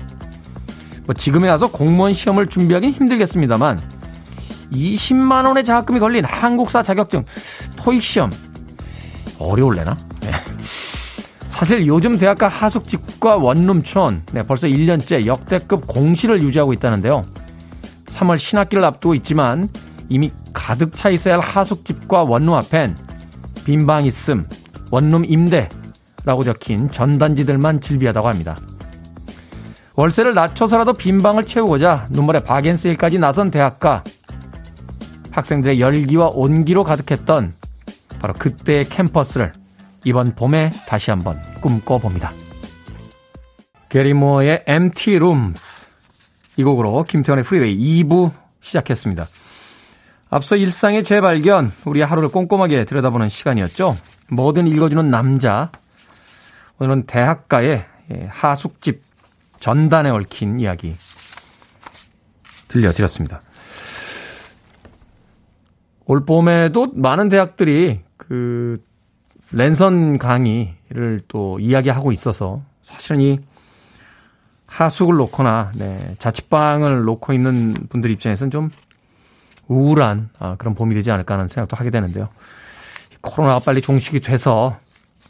[1.07, 3.81] 뭐 지금에 와서 공무원 시험을 준비하긴 힘들겠습니다만
[4.73, 7.25] 20만 원의 장학금이 걸린 한국사 자격증
[7.77, 8.31] 토익 시험
[9.41, 9.97] 어려울래나?
[10.21, 10.33] 네.
[11.49, 17.23] 사실 요즘 대학가 하숙집과 원룸촌 네, 벌써 1년째 역대급 공시를 유지하고 있다는데요.
[18.07, 19.69] 3월 신학기를 앞두고 있지만
[20.09, 22.97] 이미 가득 차 있어야 할 하숙집과 원룸 앞엔
[23.65, 24.47] 빈방 있음,
[24.91, 28.57] 원룸 임대라고 적힌 전단지들만 즐비하다고 합니다.
[29.97, 34.03] 월세를 낮춰서라도 빈방을 채우고자 눈물의 바겐세일까지 나선 대학가
[35.31, 37.53] 학생들의 열기와 온기로 가득했던
[38.21, 39.53] 바로 그때의 캠퍼스를
[40.05, 42.33] 이번 봄에 다시 한번 꿈꿔봅니다.
[43.89, 45.87] 게리 무어의 Empty Rooms
[46.57, 48.31] 이 곡으로 김태현의 프리웨이 2부
[48.61, 49.27] 시작했습니다.
[50.29, 53.97] 앞서 일상의 재발견, 우리의 하루를 꼼꼼하게 들여다보는 시간이었죠.
[54.29, 55.73] 뭐든 읽어주는 남자.
[56.79, 59.03] 오늘은 대학가의 예, 하숙집
[59.59, 60.97] 전단에 얽힌 이야기
[62.69, 63.43] 들려드렸습니다.
[66.07, 68.81] 올 봄에도 많은 대학들이 그
[69.51, 73.41] 랜선 강의를 또 이야기하고 있어서 사실은 이
[74.67, 78.71] 하숙을 놓거나 네, 자취방을 놓고 있는 분들 입장에서는 좀
[79.67, 82.29] 우울한 아, 그런 봄이 되지 않을까 하는 생각도 하게 되는데요.
[83.21, 84.79] 코로나가 빨리 종식이 돼서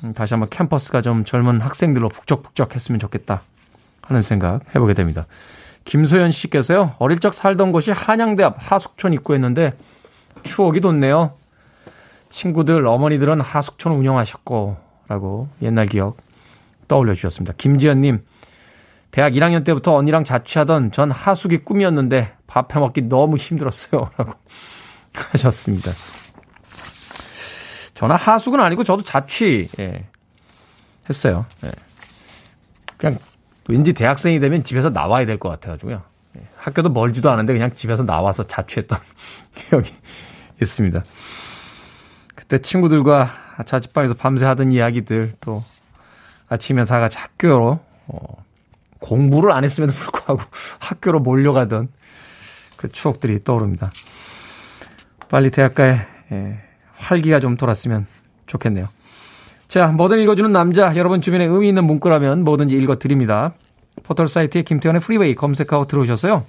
[0.04, 3.40] 음, 다시 한번 캠퍼스가 좀 젊은 학생들로 북적북적 했으면 좋겠다
[4.02, 5.26] 하는 생각 해보게 됩니다.
[5.86, 6.96] 김소연 씨께서요.
[6.98, 9.72] 어릴 적 살던 곳이 한양대 앞 하숙촌 입구였는데
[10.42, 11.39] 추억이 돋네요.
[12.30, 14.76] 친구들, 어머니들은 하숙촌 운영하셨고
[15.08, 16.16] 라고 옛날 기억
[16.88, 17.54] 떠올려 주셨습니다.
[17.56, 18.24] 김지연님,
[19.10, 24.10] 대학 1학년 때부터 언니랑 자취하던 전 하숙이 꿈이었는데 밥 해먹기 너무 힘들었어요.
[24.16, 24.34] 라고
[25.12, 25.90] 하셨습니다.
[27.94, 30.06] 저는 하숙은 아니고 저도 자취, 예,
[31.08, 31.44] 했어요.
[31.64, 31.70] 예.
[32.96, 33.18] 그냥
[33.68, 36.02] 왠지 대학생이 되면 집에서 나와야 될 것 같아가지고요.
[36.38, 36.42] 예.
[36.56, 38.98] 학교도 멀지도 않은데 그냥 집에서 나와서 자취했던
[39.54, 39.92] 기억이
[40.62, 41.02] 있습니다.
[42.40, 43.30] 그때 친구들과
[43.64, 45.62] 자취방에서 밤새 하던 이야기들 또
[46.48, 48.44] 아침에 다 같이 학교로 어,
[48.98, 50.42] 공부를 안 했음에도 불구하고
[50.80, 51.88] 학교로 몰려가던
[52.76, 53.92] 그 추억들이 떠오릅니다.
[55.28, 56.00] 빨리 대학가에
[56.32, 56.58] 예,
[56.94, 58.06] 활기가 좀 돌았으면
[58.46, 58.88] 좋겠네요.
[59.68, 63.52] 자, 뭐든 읽어주는 남자, 여러분 주변에 의미 있는 문구라면 뭐든지 읽어드립니다.
[64.02, 66.44] 포털 사이트에 김태현의 프리웨이 검색하고 들어오셔서요.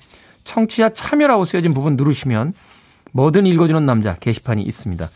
[0.46, 2.54] 청취자 참여라고 쓰여진 부분 누르시면
[3.12, 5.10] 뭐든 읽어주는 남자 게시판이 있습니다.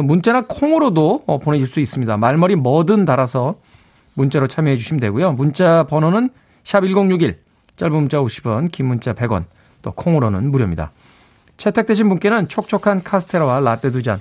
[0.00, 2.16] 또 문자나 콩으로도 어, 보내줄 수 있습니다.
[2.16, 3.56] 말머리 뭐든 달아서
[4.14, 5.32] 문자로 참여해 주시면 되고요.
[5.32, 6.30] 문자 번호는
[6.64, 7.38] 샵 1061,
[7.76, 9.44] 짧은 문자 50원, 긴 문자 100원,
[9.82, 10.92] 또 콩으로는 무료입니다.
[11.58, 14.18] 채택되신 분께는 촉촉한 카스테라와 라떼 두 잔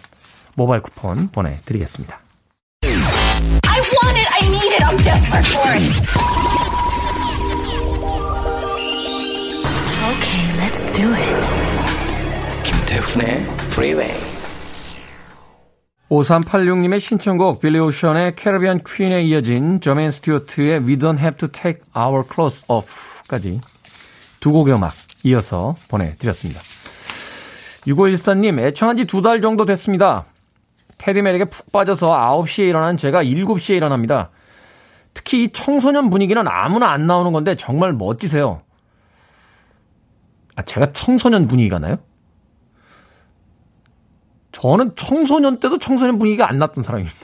[0.56, 2.20] 모바일 쿠폰 보내드리겠습니다.
[2.84, 4.28] I want it.
[4.36, 4.84] I need it.
[4.84, 5.80] I'm desperate for it.
[10.12, 11.36] Okay, let's do it.
[12.66, 14.39] 김태훈의 Freeway.
[16.10, 22.24] 5386님의 신청곡 빌리 오션의 캐리비안 퀸에 이어진 저맨 스튜어트의 We Don't Have to Take Our
[22.32, 23.62] Clothes Off까지
[24.40, 24.94] 두 곡의 음악
[25.24, 26.62] 이어서 보내드렸습니다.
[27.86, 30.26] 6514님 애청한 지 두 달 정도 됐습니다.
[30.98, 34.32] 테디맨에게 푹 빠져서 9시에 일어난 제가 7시에 일어납니다.
[35.14, 38.62] 특히 이 청소년 분위기는 아무나 안 나오는 건데 정말 멋지세요.
[40.56, 41.98] 아, 제가 청소년 분위기가 나요?
[44.52, 47.16] 저는 청소년 때도 청소년 분위기가 안 났던 사람입니다.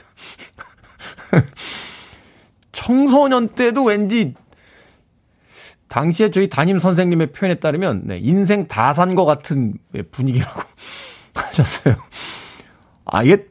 [2.72, 4.34] 청소년 때도 왠지
[5.88, 9.74] 당시에 저희 담임 선생님의 표현에 따르면 네, 인생 다 산 것 같은
[10.10, 10.62] 분위기라고
[11.34, 11.94] 하셨어요.
[13.04, 13.46] 아, 이게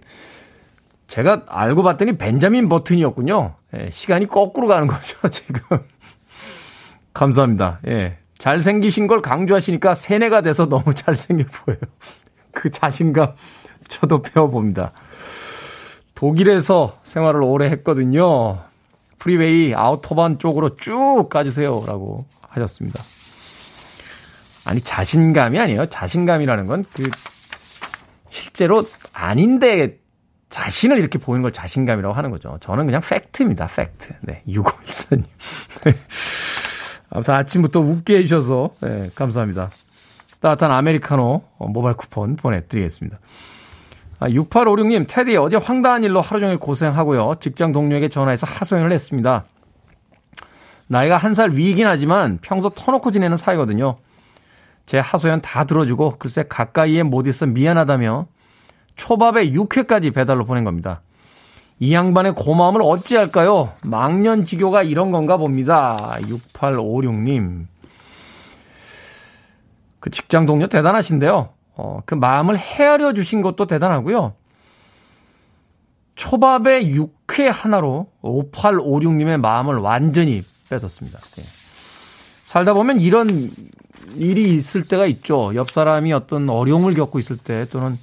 [1.08, 3.56] 제가 알고 봤더니 벤자민 버튼이었군요.
[3.78, 5.62] 예, 시간이 거꾸로 가는 거죠, 지금.
[7.14, 7.80] 감사합니다.
[7.88, 8.18] 예.
[8.38, 11.80] 잘생기신 걸 강조하시니까 세뇌가 돼서 너무 잘생겨 보여요.
[12.52, 13.34] 그 자신감
[13.90, 14.92] 저도 배워봅니다.
[16.14, 18.60] 독일에서 생활을 오래 했거든요.
[19.20, 21.84] 프리웨이 아우토반 쪽으로 쭉 가주세요.
[21.86, 23.04] 라고 하셨습니다.
[24.66, 25.88] 아니, 자신감이 아니에요.
[25.88, 27.10] 자신감이라는 건 그,
[28.30, 30.00] 실제로 아닌데
[30.50, 32.58] 자신을 이렇게 보이는 걸 자신감이라고 하는 거죠.
[32.62, 33.68] 저는 그냥 팩트입니다.
[33.68, 34.14] 팩트.
[34.22, 34.42] 네.
[34.48, 35.24] 6514님.
[35.84, 35.96] 네.
[37.10, 39.70] 아무튼 아침부터 웃게 해주셔서 네, 감사합니다.
[40.40, 43.20] 따뜻한 아메리카노 어, 모바일 쿠폰 보내드리겠습니다.
[44.20, 47.36] 아, 6856님, 테디 어제 황당한 일로 하루 종일 고생하고요.
[47.42, 49.46] 직장 동료에게 전화해서 하소연을 했습니다.
[50.88, 53.98] 나이가 한 살 위이긴 하지만 평소 터놓고 지내는 사이거든요.
[54.86, 58.28] 제 하소연 다 들어주고 글쎄 가까이에 못 있어 미안하다며
[58.96, 61.02] 초밥에 육회까지 배달로 보낸 겁니다.
[61.80, 63.74] 이 양반의 고마움을 어찌할까요?
[63.86, 65.98] 망년지교가 이런 건가 봅니다.
[66.22, 67.66] 6856님.
[70.00, 71.50] 그 직장 동료 대단하신데요.
[71.76, 74.34] 어, 그 마음을 헤아려 주신 것도 대단하고요.
[76.16, 81.20] 초밥에 육회 하나로 5856님의 마음을 완전히 뺏었습니다.
[81.20, 81.44] 네.
[82.44, 83.28] 살다 보면 이런
[84.16, 85.52] 일이 있을 때가 있죠.
[85.56, 87.98] 옆 사람이 어떤 어려움을 겪고 있을 때 또는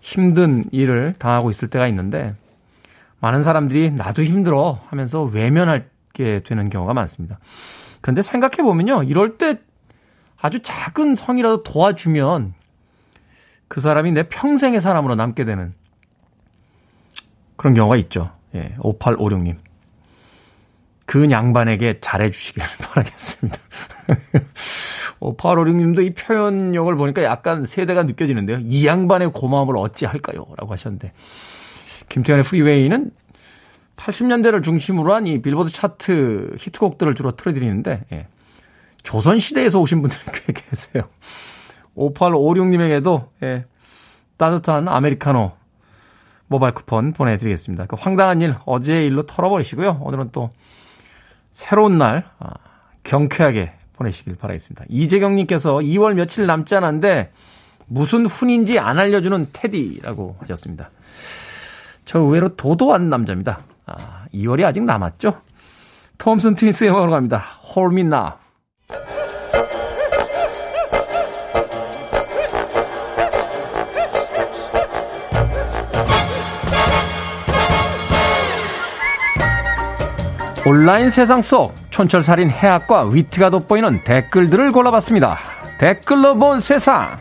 [0.00, 2.34] 힘든 일을 당하고 있을 때가 있는데
[3.20, 7.38] 많은 사람들이 나도 힘들어 하면서 외면하게 되는 경우가 많습니다.
[8.00, 9.02] 그런데 생각해 보면요.
[9.02, 9.58] 이럴 때
[10.40, 12.54] 아주 작은 성이라도 도와주면
[13.66, 15.74] 그 사람이 내 평생의 사람으로 남게 되는
[17.56, 18.30] 그런 경우가 있죠.
[18.54, 19.56] 예, 5856님.
[21.06, 23.58] 그 양반에게 잘해주시길 바라겠습니다.
[25.20, 28.60] 5856님도 이 표현력을 보니까 약간 세대가 느껴지는데요.
[28.62, 30.46] 이 양반의 고마움을 어찌할까요?
[30.56, 31.12] 라고 하셨는데.
[32.08, 33.10] 김태현의 프리웨이는
[33.96, 38.28] 80년대를 중심으로 한 이 빌보드 차트 히트곡들을 주로 틀어드리는데, 예.
[39.02, 41.08] 조선시대에서 오신 분들이 꽤 계세요.
[41.96, 43.64] 5856님에게도, 예.
[44.36, 45.52] 따뜻한 아메리카노
[46.46, 47.86] 모바일 쿠폰 보내드리겠습니다.
[47.86, 50.00] 그 황당한 일, 어제의 일로 털어버리시고요.
[50.02, 50.50] 오늘은 또
[51.50, 52.52] 새로운 날, 아,
[53.04, 54.84] 경쾌하게 보내시길 바라겠습니다.
[54.88, 57.32] 이재경님께서 2월 며칠 남지 않았는데
[57.86, 60.90] 무슨 훈인지 안 알려주는 테디라고 하셨습니다.
[62.04, 63.60] 저 의외로 도도한 남자입니다.
[63.86, 65.40] 아, 2월이 아직 남았죠?
[66.18, 67.44] 톰슨 트윈스의 음악으로 갑니다.
[67.76, 68.32] Me Now.
[80.68, 85.38] 온라인 세상 속 촌철살인 해학과 위트가 돋보이는 댓글들을 골라봤습니다.
[85.78, 87.16] 댓글로 본 세상.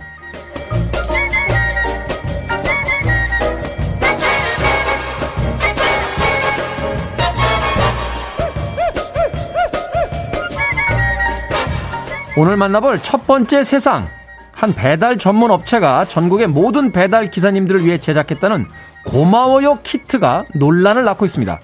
[12.36, 14.10] 오늘 만나볼 첫 번째 세상.
[14.52, 18.68] 한 배달 전문 업체가 전국의 모든 배달 기사님들을 위해 제작했다는
[19.06, 21.62] 고마워요 키트가 논란을 낳고 있습니다.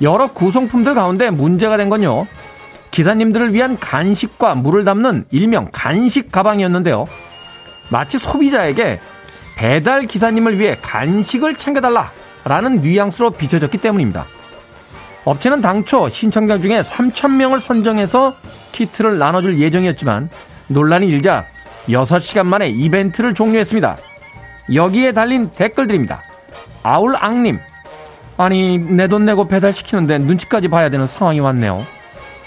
[0.00, 2.26] 여러 구성품들 가운데 문제가 된 건요.
[2.90, 7.06] 기사님들을 위한 간식과 물을 담는 일명 간식 가방이었는데요.
[7.90, 9.00] 마치 소비자에게
[9.56, 12.12] 배달 기사님을 위해 간식을 챙겨달라
[12.44, 14.24] 라는 뉘앙스로 비춰졌기 때문입니다.
[15.24, 18.34] 업체는 당초 신청자 중에 3,000명을 선정해서
[18.72, 20.30] 키트를 나눠줄 예정이었지만
[20.68, 21.44] 논란이 일자
[21.88, 23.96] 6시간 만에 이벤트를 종료했습니다.
[24.72, 26.22] 여기에 달린 댓글들입니다.
[26.82, 27.58] 아울앙님,
[28.38, 31.84] 아니 내 돈 내고 배달시키는데 눈치까지 봐야 되는 상황이 왔네요.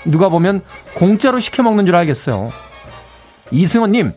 [0.05, 0.61] 누가 보면
[0.95, 2.51] 공짜로 시켜 먹는 줄 알겠어요.
[3.51, 4.13] 이승원님,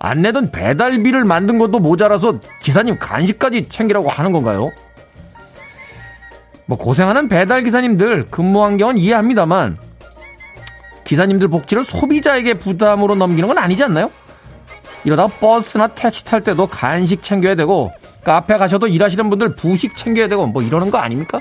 [0.00, 4.70] 안 내던 배달비를 만든 것도 모자라서 기사님 간식까지 챙기라고 하는 건가요?
[6.66, 9.76] 뭐 고생하는 배달 기사님들 근무 환경은 이해합니다만
[11.04, 14.10] 기사님들 복지를 소비자에게 부담으로 넘기는 건 아니지 않나요?
[15.04, 17.92] 이러다 버스나 택시 탈 때도 간식 챙겨야 되고
[18.24, 21.40] 카페 가셔도 일하시는 분들 부식 챙겨야 되고 뭐 이러는 거 아닙니까?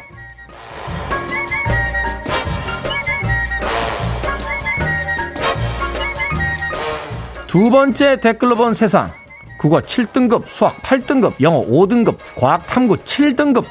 [7.48, 9.12] 두 번째 댓글로 본 세상.
[9.60, 13.66] 국어 7등급, 수학 8등급, 영어 5등급, 과학 탐구 7등급.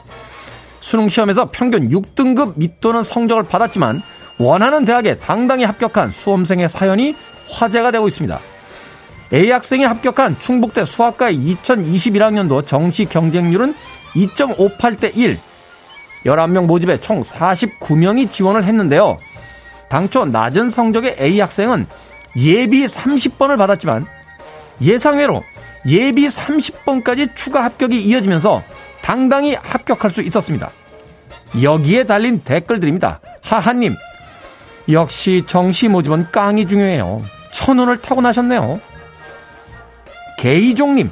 [0.80, 4.02] 수능 시험에서 평균 6등급 밑도는 성적을 받았지만
[4.38, 7.16] 원하는 대학에 당당히 합격한 수험생의 사연이
[7.50, 8.38] 화제가 되고 있습니다.
[9.32, 13.74] A학생이 합격한 충북대 수학과의 2021학년도 정시 경쟁률은
[14.14, 15.38] 2.58대 1.
[16.24, 19.16] 11명 모집에 총 49명이 지원을 했는데요.
[19.88, 21.86] 당초 낮은 성적의 A학생은
[22.36, 24.06] 예비 30번을 받았지만
[24.80, 25.42] 예상외로
[25.86, 28.62] 예비 30번까지 추가 합격이 이어지면서
[29.02, 30.70] 당당히 합격할 수 있었습니다.
[31.62, 33.20] 여기에 달린 댓글들입니다.
[33.42, 33.94] 하하님,
[34.90, 37.22] 역시 정시 모집은 깡이 중요해요.
[37.52, 38.80] 천운을 타고나셨네요.
[40.40, 41.10] 개이종님,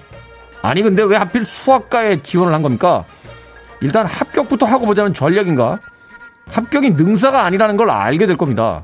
[0.62, 3.04] 아니 근데 왜 하필 수학과에 지원을 한 겁니까?
[3.82, 5.78] 일단 합격부터 하고 보자는 전략인가?
[6.50, 8.82] 합격이 능사가 아니라는 걸 알게 될 겁니다.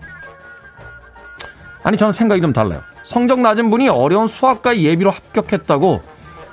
[1.83, 2.83] 아니 저는 생각이 좀 달라요.
[3.05, 6.03] 성적 낮은 분이 어려운 수학과에 예비로 합격했다고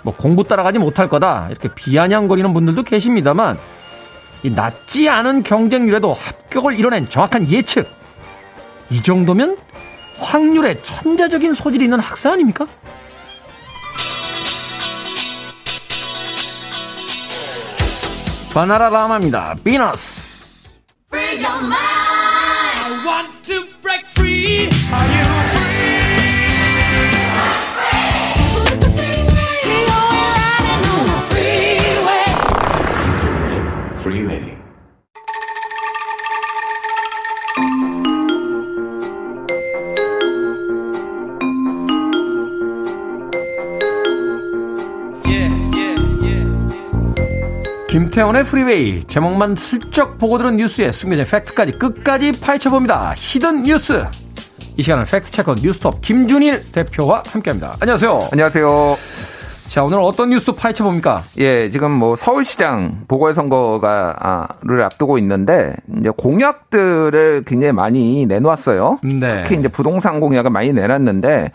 [0.03, 3.57] 뭐 공부 따라가지 못할 거다 이렇게 비아냥거리는 분들도 계십니다만
[4.43, 7.87] 이 낮지 않은 경쟁률에도 합격을 이뤄낸 정확한 예측
[8.89, 9.57] 이 정도면
[10.17, 12.67] 확률에 천재적인 소질이 있는 학생 아닙니까?
[18.53, 19.55] 바나라 라마입니다.
[19.63, 20.31] 비너스.
[47.91, 53.15] 김태현의 프리웨이 제목만 슬쩍 보고 들은 뉴스에 숨겨진 팩트까지 끝까지 파헤쳐봅니다.
[53.17, 54.05] hidden 뉴스
[54.77, 57.75] 이 시간은 fact checker 뉴스톱 김준일 대표와 함께합니다.
[57.81, 58.29] 안녕하세요.
[58.31, 58.95] 안녕하세요.
[59.67, 61.25] 자 오늘 어떤 뉴스 파헤쳐 봅니까?
[61.37, 68.99] 예, 지금 뭐 서울시장 보궐선거가를 앞두고 있는데 이제 공약들을 굉장히 많이 내놓았어요.
[69.03, 69.43] 네.
[69.43, 71.51] 특히 이제 부동산 공약을 많이 내놨는데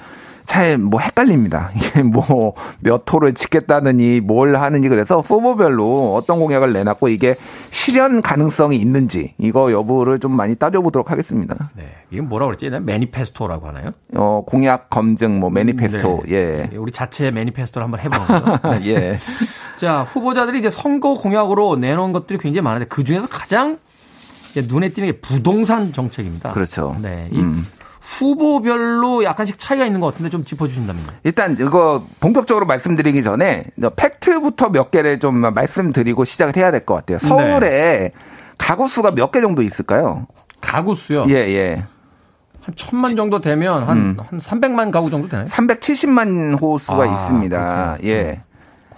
[0.47, 1.70] 잘 뭐 헷갈립니다.
[1.76, 7.34] 이게 뭐 몇 호를 짓겠다느니 뭘 하느니 그래서 후보별로 어떤 공약을 내놨고 이게
[7.70, 11.70] 실현 가능성이 있는지 이거 여부를 좀 많이 따져보도록 하겠습니다.
[11.74, 12.70] 네, 이게 뭐라고 그랬지?
[12.80, 13.92] 매니페스토라고 하나요?
[14.14, 16.68] 어, 공약 검증 뭐 매니페스토 네.
[16.72, 16.76] 예.
[16.76, 18.68] 우리 자체 매니페스토를 한번 해보는 거죠.
[18.80, 18.86] 네.
[18.86, 19.18] 예.
[19.76, 23.78] 자, 후보자들이 이제 선거 공약으로 내놓은 것들이 굉장히 많은데 그 중에서 가장
[24.55, 26.51] 눈에 띄는 게 부동산 정책입니다.
[26.51, 26.97] 그렇죠.
[27.03, 27.28] 네.
[27.30, 27.66] 이 음.
[28.07, 31.07] 후보별로 약간씩 차이가 있는 것 같은데 좀 짚어주신다면요.
[31.24, 33.64] 일단 이거 본격적으로 말씀드리기 전에
[33.96, 37.18] 팩트부터 몇 개를 좀 말씀드리고 시작을 해야 될 것 같아요.
[37.18, 38.12] 서울에 네.
[38.59, 40.26] 가구 수가 몇 개 정도 있을까요?
[40.61, 41.26] 가구 수요?
[41.28, 41.84] 예, 예.
[42.62, 44.16] 한 천만 정도 되면 한, 음.
[44.18, 45.46] 한 300만 가구 정도 되나요?
[45.46, 47.96] 370만 호수가 아, 있습니다.
[47.98, 48.11] 그렇군요.
[48.12, 48.40] 예.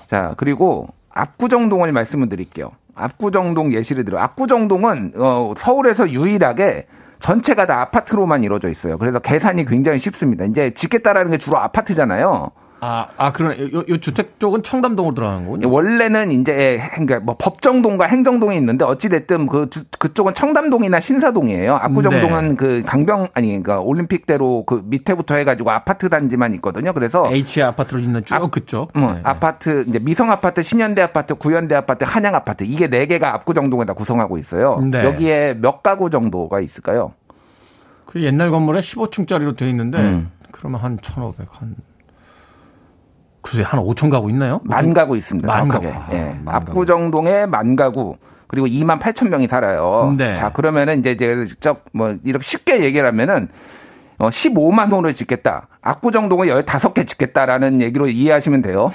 [0.06, 2.70] 자, 그리고 압구정동을 말씀을 드릴게요.
[2.94, 4.18] 압구정동 예시를 들어.
[4.20, 6.86] 압구정동은 어, 서울에서 유일하게
[7.20, 8.98] 전체가 다 아파트로만 이루어져 있어요.
[8.98, 10.44] 그래서 계산이 굉장히 쉽습니다.
[10.44, 12.50] 이제 짓겠다라는 게 주로 아파트잖아요.
[12.80, 13.72] 아, 아, 그러네.
[13.72, 15.68] 요, 요 주택 쪽은 청담동으로 들어가는 거군요.
[15.70, 21.74] 원래는 이제 그러니까 뭐 법정동과 행정동이 있는데 어찌 됐든 그 주- 그쪽은 청담동이나 신사동이에요.
[21.74, 22.54] 압구정동은 네.
[22.54, 26.92] 그 강병 아니 그러니까 올림픽대로 그 밑에부터 해가지고 아파트 단지만 있거든요.
[26.92, 28.90] 그래서 H 아파트로 있는 쭉 아, 그쪽.
[28.94, 29.20] 뭐 네, 네.
[29.24, 33.92] 아파트 이제 미성 아파트, 신현대 아파트, 구현대 아파트, 한양 아파트 이게 네 개가 압구정동에 다
[33.92, 34.78] 구성하고 있어요.
[34.88, 35.04] 네.
[35.04, 37.12] 여기에 몇 가구 정도가 있을까요?
[38.06, 40.30] 그 옛날 건물에 15층짜리로 돼 있는데 음.
[40.52, 41.74] 그러면 한 1,500, 한
[43.48, 44.60] 글쎄 한 5천 가구 있나요?
[44.64, 45.46] 만 가구 있습니다.
[45.48, 45.90] 만 정확하게.
[45.90, 46.04] 가구.
[46.04, 46.36] 아, 예.
[46.44, 46.54] 만.
[46.56, 48.16] 압구정동에 만 가구.
[48.46, 50.14] 그리고 2만 8천 명이 살아요.
[50.16, 50.32] 네.
[50.34, 53.48] 자, 그러면은 이제 이제 저뭐 이렇게 쉽게 얘기를 하면은
[54.18, 55.68] 어 15만 호를 짓겠다.
[55.82, 58.92] 압구정동을 15개 짓겠다라는 얘기로 이해하시면 돼요.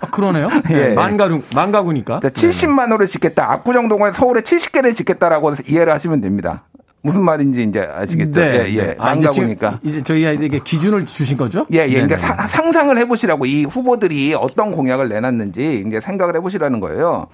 [0.00, 0.48] 아, 그러네요.
[0.70, 0.74] 예.
[0.88, 2.20] 네, 만 가구 만 가구니까.
[2.20, 3.50] 그러니까 70만 호를 짓겠다.
[3.52, 6.64] 압구정동을 서울에 70개를 짓겠다라고 이해를 하시면 됩니다.
[7.02, 8.40] 무슨 말인지 이제 아시겠죠?
[8.40, 8.96] 예, 예.
[8.98, 9.78] 아, 만 이제 지금 가구니까.
[9.82, 11.66] 이제 저희에게 기준을 주신 거죠?
[11.72, 12.06] 예, 예.
[12.06, 12.16] 그러니까.
[12.18, 17.26] 사- 상상을 해보시라고 이 후보들이 어떤 공약을 내놨는지 이제 생각을 해보시라는 거예요.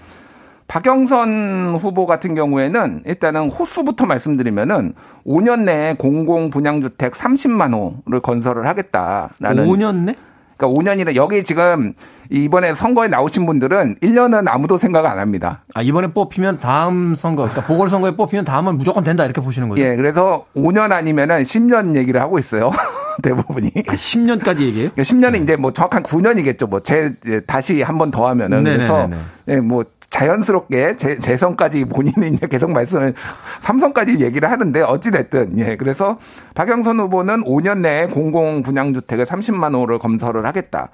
[0.68, 4.92] 박영선 후보 같은 경우에는 일단은 호수부터 말씀드리면은
[5.26, 7.72] 5년 내에 공공 분양주택 30만
[8.06, 10.14] 호를 건설을 하겠다라는 5년 내?
[10.58, 11.94] 그러니까 5년이라 여기 지금
[12.30, 15.62] 이번에 선거에 나오신 분들은 1년은 아무도 생각 안 합니다.
[15.74, 19.82] 아, 이번에 뽑히면 다음 선거, 그러니까 보궐선거에 뽑히면 다음은 무조건 된다 이렇게 보시는 거죠?
[19.82, 22.70] 예, 그래서 5년 아니면은 10년 얘기를 하고 있어요.
[23.22, 23.72] 대부분이.
[23.88, 24.90] 아, 10년까지 얘기해요?
[24.94, 26.68] 그러니까 10년은 이제 뭐 정확한 9년이겠죠.
[26.68, 27.12] 뭐 제
[27.46, 29.22] 다시 한 번 더 하면은 그래서 네네네네.
[29.48, 33.14] 예, 뭐 자연스럽게 재, 재선까지 본인이 이제 계속 말씀을
[33.60, 35.76] 삼선까지 얘기를 하는데 어찌 됐든 예.
[35.76, 36.18] 그래서
[36.54, 40.88] 박영선 후보는 5년 내에 공공 분양 주택을 30만 호를 검설을 하겠다.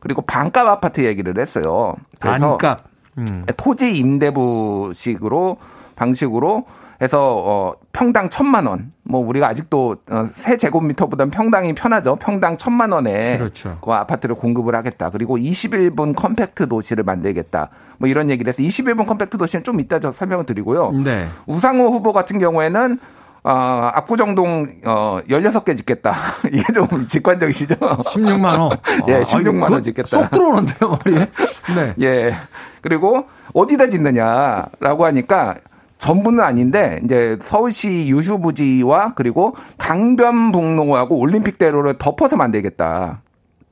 [0.00, 1.94] 그리고 반값 아파트 얘기를 했어요.
[2.20, 2.84] 그래서 반값.
[3.18, 3.44] 음.
[3.56, 5.58] 토지 임대부식으로
[5.96, 6.64] 방식으로
[7.02, 8.92] 해서 어 평당 천만 원.
[9.04, 12.16] 뭐 우리가 아직도 어, 세 제곱미터보다는 평당이 편하죠.
[12.16, 13.76] 평당 천만 원에 그렇죠.
[13.82, 15.10] 그 아파트를 공급을 하겠다.
[15.10, 17.68] 그리고 21분 컴팩트 도시를 만들겠다.
[17.98, 20.92] 뭐 이런 얘기를 해서 21분 컴팩트 도시는 좀 이따 저 설명을 드리고요.
[20.92, 21.28] 네.
[21.46, 22.98] 우상호 후보 같은 경우에는
[23.46, 26.14] 어, 압구정동 어 16개 짓겠다.
[26.50, 27.74] 이게 좀 직관적이시죠?
[27.76, 28.78] 16만 원.
[29.08, 30.08] 예, 아, 16만 이거 원 짓겠다.
[30.08, 31.28] 쏙 들어오는데요, 머리에.
[31.76, 31.94] 네.
[32.00, 32.34] 예.
[32.80, 35.56] 그리고 어디다 짓느냐라고 하니까
[36.04, 43.22] 전부는 아닌데 이제 서울시 유휴부지와 그리고 강변북로하고 올림픽대로를 덮어서 만들겠다.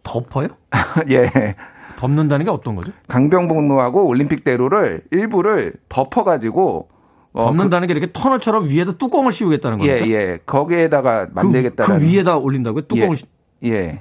[0.03, 0.49] 덮어요?
[1.11, 1.55] 예.
[1.97, 2.91] 덮는다는 게 어떤 거죠?
[3.09, 6.89] 강변북로하고 올림픽대로를 일부를 덮어가지고
[7.35, 10.01] 어, 덮는다는 게 이렇게 터널처럼 위에다 뚜껑을 씌우겠다는 그, 예?
[10.09, 10.39] 예.
[10.47, 11.85] 거기에다가 그, 만들겠다.
[11.85, 12.83] 그 위에다 올린다고요?
[12.89, 13.15] 뚜껑을 예.
[13.15, 13.27] 씌-
[13.65, 14.01] 예.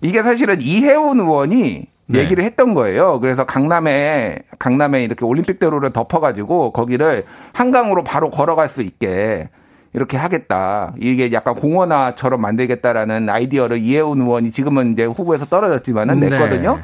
[0.00, 2.20] 이게 사실은 이해운 의원이 네.
[2.20, 3.20] 얘기를 했던 거예요.
[3.20, 9.48] 그래서 강남에 강남에 이렇게 올림픽대로를 덮어가지고 거기를 한강으로 바로 걸어갈 수 있게
[9.92, 10.94] 이렇게 하겠다.
[10.98, 16.30] 이게 약간 공원화처럼 만들겠다라는 아이디어를 이해운 의원이 지금은 이제 후보에서 떨어졌지만은 네.
[16.30, 16.80] 냈거든요.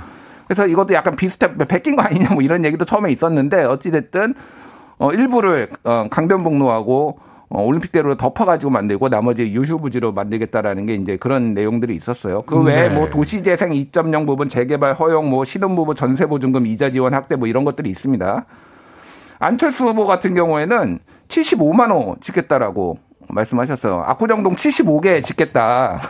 [0.46, 4.34] 그래서 이것도 약간 비슷해 베낀 거 아니냐 뭐 이런 얘기도 처음에 있었는데 어찌 됐든
[4.98, 7.18] 어 일부를 어 강변북로하고
[7.48, 12.42] 어, 올림픽대로 덮어가지고 만들고 나머지 유휴부지로 만들겠다라는 게 이제 그런 내용들이 있었어요.
[12.42, 12.94] 그 외에 네.
[12.94, 17.88] 뭐 도시재생 2.0 부분 재개발 허용 뭐 신혼부부 전세보증금 이자 지원 확대 뭐 이런 것들이
[17.90, 18.46] 있습니다.
[19.38, 24.02] 안철수 후보 같은 경우에는 75만 호 짓겠다라고 말씀하셨어요.
[24.06, 26.00] 압구정동 75개 짓겠다.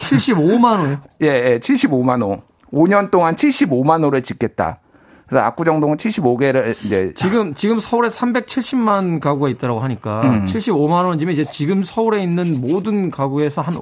[0.00, 1.00] 75만 원.
[1.22, 2.42] 예, 예, 75만 호.
[2.72, 4.80] 5년 동안 75만 호를 짓겠다.
[5.26, 10.46] 그래서 압구정동은 75개를 이제 지금 지금 서울에 370만 가구가 있다고 하니까 음.
[10.46, 13.76] 75만 원이면 이제 지금 서울에 있는 모든 가구에서 한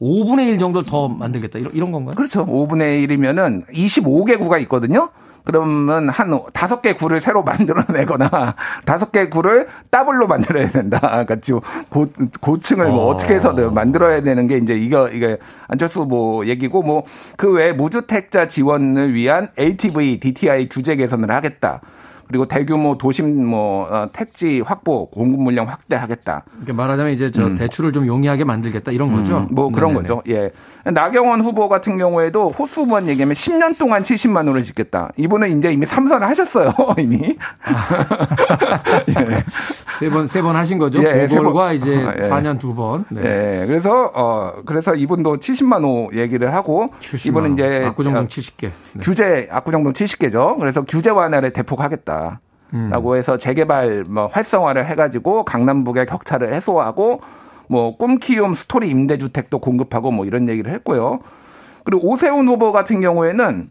[0.00, 1.58] 5분의 1 정도를 더 만들겠다.
[1.58, 2.14] 이런 이런 건가요?
[2.14, 2.46] 그렇죠.
[2.46, 5.10] 5분의 1이면은 25개 구가 있거든요.
[5.44, 11.00] 그러면 한 다섯 개 구를 새로 만들어내거나 다섯 개 구를 더블로 만들어야 된다.
[11.00, 12.06] 그러니까 지금 고,
[12.40, 13.06] 고층을 뭐 어.
[13.08, 15.38] 어떻게 해서든 만들어야 되는 게 이제 이거 이게
[15.68, 17.04] 안철수 뭐 얘기고 뭐
[17.36, 21.80] 그 외에 무주택자 지원을 위한 LTV, DTI 규제 개선을 하겠다.
[22.30, 26.44] 그리고 대규모 도심 뭐 어, 택지 확보, 공급 물량 확대하겠다.
[26.58, 29.38] 이렇게 말하자면 이제 저 대출을 좀 용이하게 만들겠다 이런 거죠.
[29.38, 30.08] 음, 뭐 그런 네네네.
[30.08, 30.22] 거죠.
[30.28, 30.52] 예.
[30.84, 35.10] 나경원 후보 같은 경우에도 호수 후보는 얘기하면 10년 동안 70만 원을 짓겠다.
[35.16, 36.72] 이분은 이제 이미 삼선 하셨어요.
[36.98, 37.18] 이미.
[39.08, 39.44] 예.
[40.00, 40.98] 세 번 세 번 하신 거죠.
[41.04, 41.74] 예, 세 보궐과 번.
[41.74, 42.28] 이제 아, 예.
[42.28, 43.04] 4년 두 번.
[43.10, 43.20] 네.
[43.62, 43.66] 예.
[43.66, 47.52] 그래서 어 그래서 이분도 70만 호 얘기를 하고 70만 이분은 원.
[47.52, 48.60] 이제 압구정동 어, 70개.
[48.62, 49.00] 네.
[49.00, 50.58] 규제 압구정동 70개죠.
[50.58, 52.40] 그래서 규제 완화를 대폭 하겠다.
[52.72, 52.88] 음.
[52.90, 57.20] 라고 해서 재개발 뭐 활성화를 해가지고 강남북의 격차를 해소하고
[57.68, 61.18] 뭐 꿈키움 스토리 임대주택도 공급하고 뭐 이런 얘기를 했고요.
[61.84, 63.70] 그리고 오세훈 후보 같은 경우에는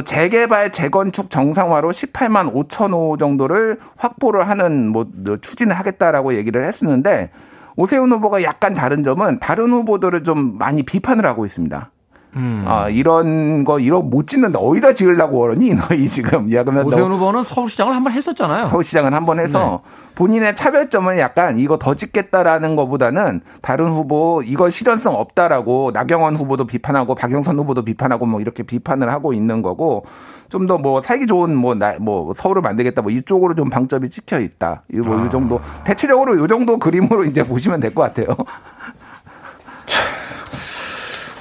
[0.00, 5.06] 재개발 재건축 정상화로 18만 5천 호 정도를 확보를 하는 뭐
[5.40, 7.30] 추진을 하겠다라고 얘기를 했었는데
[7.76, 11.90] 오세훈 후보가 약간 다른 점은 다른 후보들을 좀 많이 비판을 하고 있습니다.
[12.34, 12.64] 음.
[12.66, 15.74] 아, 이런 거, 이런 못 짓는데 어디다 지으려고 그러니?
[15.76, 16.50] 너희 지금.
[16.52, 18.66] 야, 그러면 너 오세훈 후보는 서울시장을 한번 했었잖아요.
[18.66, 19.90] 서울시장은 한번 해서 네.
[20.14, 27.14] 본인의 차별점은 약간 이거 더 짓겠다라는 것보다는 다른 후보 이거 실현성 없다라고 나경원 후보도 비판하고
[27.14, 30.04] 박영선 후보도 비판하고 뭐 이렇게 비판을 하고 있는 거고
[30.48, 34.40] 좀 더 뭐 살기 좋은 뭐, 나, 뭐 서울을 만들겠다 뭐 이쪽으로 좀 방점이 찍혀
[34.40, 34.82] 있다.
[34.92, 38.36] 이뭐이 정도 대체적으로 이 정도 그림으로 이제 보시면 될 것 같아요.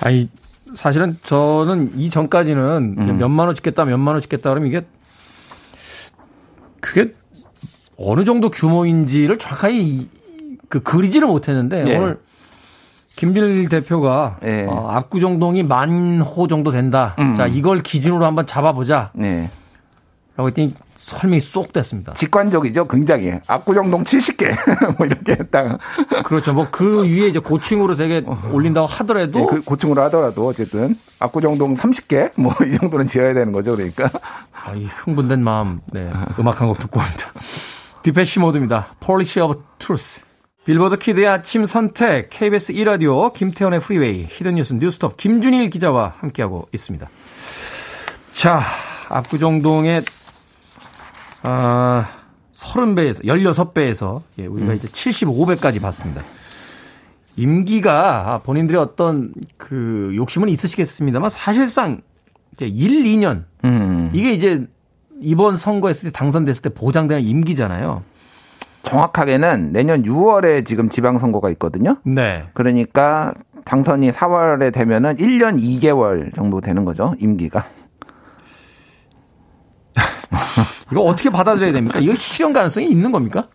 [0.01, 0.29] 아니
[0.76, 3.17] 사실은 저는 이 전까지는 음.
[3.17, 4.86] 몇만 원 짓겠다 몇만 원 짓겠다 그러면 이게
[6.80, 7.11] 그게
[7.97, 10.07] 어느 정도 규모인지를 정확하게
[10.69, 11.97] 그 그리지를 못했는데 예.
[11.97, 12.19] 오늘
[13.15, 14.65] 김bil 대표가 예.
[14.67, 17.15] 어, 압구정동이 만 호 정도 된다.
[17.19, 17.36] 음.
[17.36, 19.11] 자 이걸 기준으로 한번 잡아보자.
[19.13, 19.51] 네.
[20.38, 22.13] 라고 했더니 설명이 쏙 됐습니다.
[22.13, 23.33] 직관적이죠, 굉장히.
[23.47, 24.55] 압구정동 70개.
[24.97, 25.79] 뭐 이렇게 했다가.
[26.23, 26.53] 그렇죠.
[26.53, 32.31] 뭐 그 위에 이제 고층으로 되게 올린다고 하더라도 예, 그 고층으로 하더라도 어쨌든 압구정동 30개
[32.39, 34.09] 뭐 이 정도는 지어야 되는 거죠, 그러니까.
[34.53, 36.11] 아, 이 흥분된 마음, 네.
[36.39, 37.33] 음악 한 곡 듣고 옵니다.
[38.03, 38.93] 디페시 모드입니다.
[38.99, 40.21] Polish of Truth.
[40.65, 47.09] 빌보드 kid의 아침 선택, KBS 1라디오, 김태현의 프리웨이, hidden 뉴스 뉴스톱, 김준일 기자와 함께하고 있습니다.
[48.33, 48.61] 자,
[49.09, 50.03] 압구정동의,
[51.43, 52.07] 아,
[52.53, 56.21] 30배에서, 16배에서, 예, 우리가 이제 75배까지 봤습니다.
[57.35, 62.01] 임기가 본인들의 어떤 그 욕심은 있으시겠습니다만 사실상
[62.53, 64.09] 이제 1, 2년 음.
[64.13, 64.67] 이게 이제
[65.21, 68.03] 이번 선거했을 때 당선됐을 때 보장되는 임기잖아요.
[68.83, 71.97] 정확하게는 내년 6월에 지금 지방선거가 있거든요.
[72.03, 72.43] 네.
[72.53, 73.33] 그러니까
[73.63, 77.65] 당선이 4월에 되면은 1년 2개월 정도 되는 거죠, 임기가.
[80.91, 81.99] 이거 어떻게 받아들여야 됩니까?
[81.99, 83.47] 이거 실현 가능성이 있는 겁니까?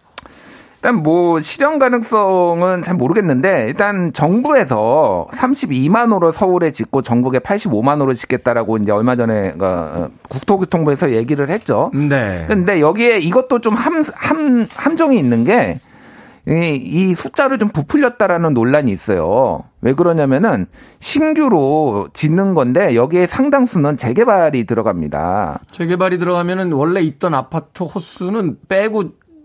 [0.76, 8.14] 일단 뭐 실현 가능성은 잘 모르겠는데 일단 정부에서 32만 호로 서울에 짓고 전국에 85만 호로
[8.14, 11.90] 짓겠다라고 이제 얼마 전에 그 국토교통부에서 얘기를 했죠.
[11.92, 12.44] 네.
[12.46, 15.80] 근데 여기에 이것도 좀 함, 함, 함정이 있는 게,
[16.46, 19.64] 이, 이 숫자를 좀 부풀렸다라는 논란이 있어요.
[19.86, 20.66] 왜 그러냐면은
[20.98, 25.60] 신규로 짓는 건데 여기에 상당수는 재개발이 들어갑니다.
[25.70, 29.04] 재개발이 들어가면은 원래 있던 아파트 호수는 빼고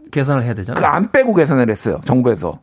[0.10, 0.84] 계산을 해야 그 되잖아요.
[0.84, 2.02] 안 빼고 계산을 했어요.
[2.06, 2.60] 정부에서.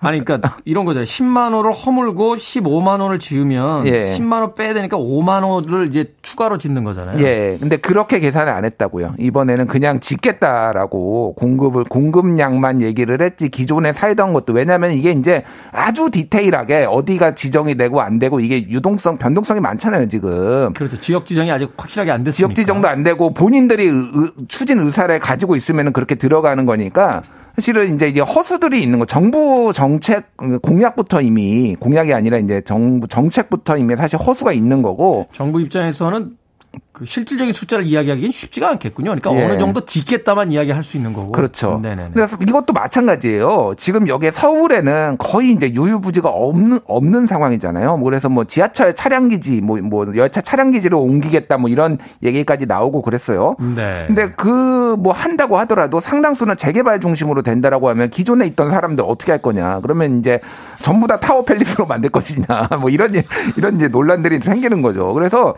[0.00, 1.00] 아니, 그러니까 이런 거죠.
[1.02, 4.06] 10만 원을 허물고 15만 원을 지으면 예.
[4.12, 7.18] 10만 원 빼야 되니까 5만 원을 이제 추가로 짓는 거잖아요.
[7.24, 7.56] 예.
[7.60, 9.14] 근데 그렇게 계산을 안 했다고요.
[9.18, 16.86] 이번에는 그냥 짓겠다라고 공급을 공급량만 얘기를 했지 기존에 살던 것도 왜냐하면 이게 이제 아주 디테일하게
[16.88, 20.72] 어디가 지정이 되고 안 되고 이게 유동성 변동성이 많잖아요 지금.
[20.74, 20.98] 그렇죠.
[20.98, 22.36] 지역 지정이 아직 확실하게 안 됐으니까.
[22.36, 27.22] 지역 지정도 안 되고 본인들이 의- 의- 추진 의사를 가지고 있으면 그렇게 들어가는 거니까
[27.54, 33.76] 사실은 이제 이게 허수들이 있는 거 정부 정책 공약부터 이미 공약이 아니라 이제 정부 정책부터
[33.76, 35.26] 이미 사실 허수가 있는 거고.
[35.32, 36.36] 정부 입장에서는
[36.92, 39.14] 그 실질적인 숫자를 이야기하기는 쉽지가 않겠군요.
[39.14, 39.44] 그러니까 예.
[39.44, 41.32] 어느 정도 짓겠다만 이야기할 수 있는 거고.
[41.32, 41.80] 그렇죠.
[41.82, 42.10] 네네네.
[42.14, 43.74] 그래서 이것도 마찬가지예요.
[43.76, 47.96] 지금 여기 서울에는 거의 이제 유유부지가 없는 없는 상황이잖아요.
[47.96, 52.66] 뭐 그래서 뭐 지하철 차량 기지, 뭐 뭐 열차 차량 기지를 옮기겠다, 뭐 이런 얘기까지
[52.66, 53.56] 나오고 그랬어요.
[53.74, 54.04] 네.
[54.06, 59.40] 근데 그 뭐 한다고 하더라도 상당수는 재개발 중심으로 된다라고 하면 기존에 있던 사람들 어떻게 할
[59.40, 59.80] 거냐?
[59.80, 60.40] 그러면 이제
[60.80, 62.46] 전부 다 타워 팰리스로 만들 것이냐?
[62.80, 63.10] 뭐 이런
[63.56, 65.12] 이런 이제 논란들이 생기는 거죠.
[65.14, 65.54] 그래서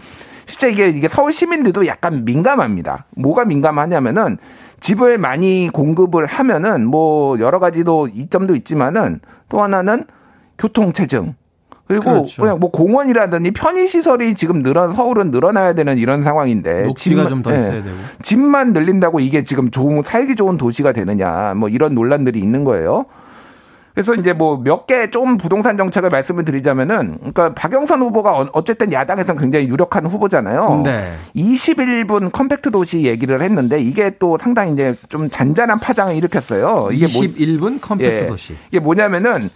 [0.47, 3.07] 실제 이게 이게 서울 시민들도 약간 민감합니다.
[3.17, 4.39] 뭐가 민감하냐면은
[4.81, 10.05] 집을 많이 공급을 하면은 뭐 여러 가지도 이점도 있지만은 또 하나는
[10.59, 11.35] 교통 체증.
[11.87, 12.41] 그리고 그렇죠.
[12.43, 17.57] 그냥 뭐 공원이라든지 편의 시설이 지금 늘어 서울은 늘어나야 되는 이런 상황인데 집만- 좀더 예.
[17.57, 17.97] 있어야 되고.
[18.23, 23.05] 집만 늘린다고 이게 지금 좋은 살기 좋은 도시가 되느냐 뭐 이런 논란들이 있는 거예요.
[23.95, 28.93] 그래서 이제 뭐 몇 개 좀 부동산 정책을 말씀을 드리자면은 그러니까 박영선 후보가 어- 어쨌든
[28.93, 30.83] 야당에서는 굉장히 유력한 후보잖아요.
[30.85, 31.15] 네.
[31.37, 36.89] 21분 컴팩트 도시 얘기를 했는데 이게 또 상당히 이제 좀 잔잔한 파장을 일으켰어요.
[36.93, 38.27] 이게 뭐 21분 컴팩트 예.
[38.27, 38.55] 도시.
[38.69, 39.49] 이게 뭐냐면은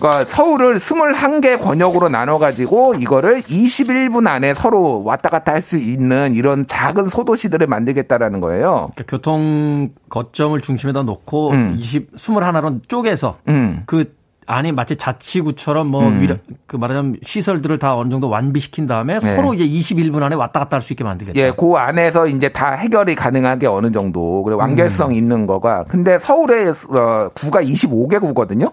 [0.00, 6.34] 그러니까 서울을 21개 권역으로 나눠 가지고 이거를 21분 안에 서로 왔다 갔다 할 수 있는
[6.34, 8.90] 이런 작은 소도시들을 만들겠다라는 거예요.
[8.94, 11.76] 그러니까 교통 거점을 중심에다 놓고 음.
[11.78, 13.82] 20 21로 쪼개서 음.
[13.84, 14.14] 그
[14.46, 16.36] 안에 마치 자치구처럼 뭐 위라,
[16.66, 19.36] 그 말하자면 시설들을 다 어느 정도 완비시킨 다음에 네.
[19.36, 21.38] 서로 이제 21분 안에 왔다 갔다 할 수 있게 만들겠다.
[21.38, 26.70] 예, 그 안에서 이제 다 해결이 가능하게 어느 정도 그리고 완결성 있는 거가 근데 서울의
[26.88, 28.72] 어, 구가 25개구거든요.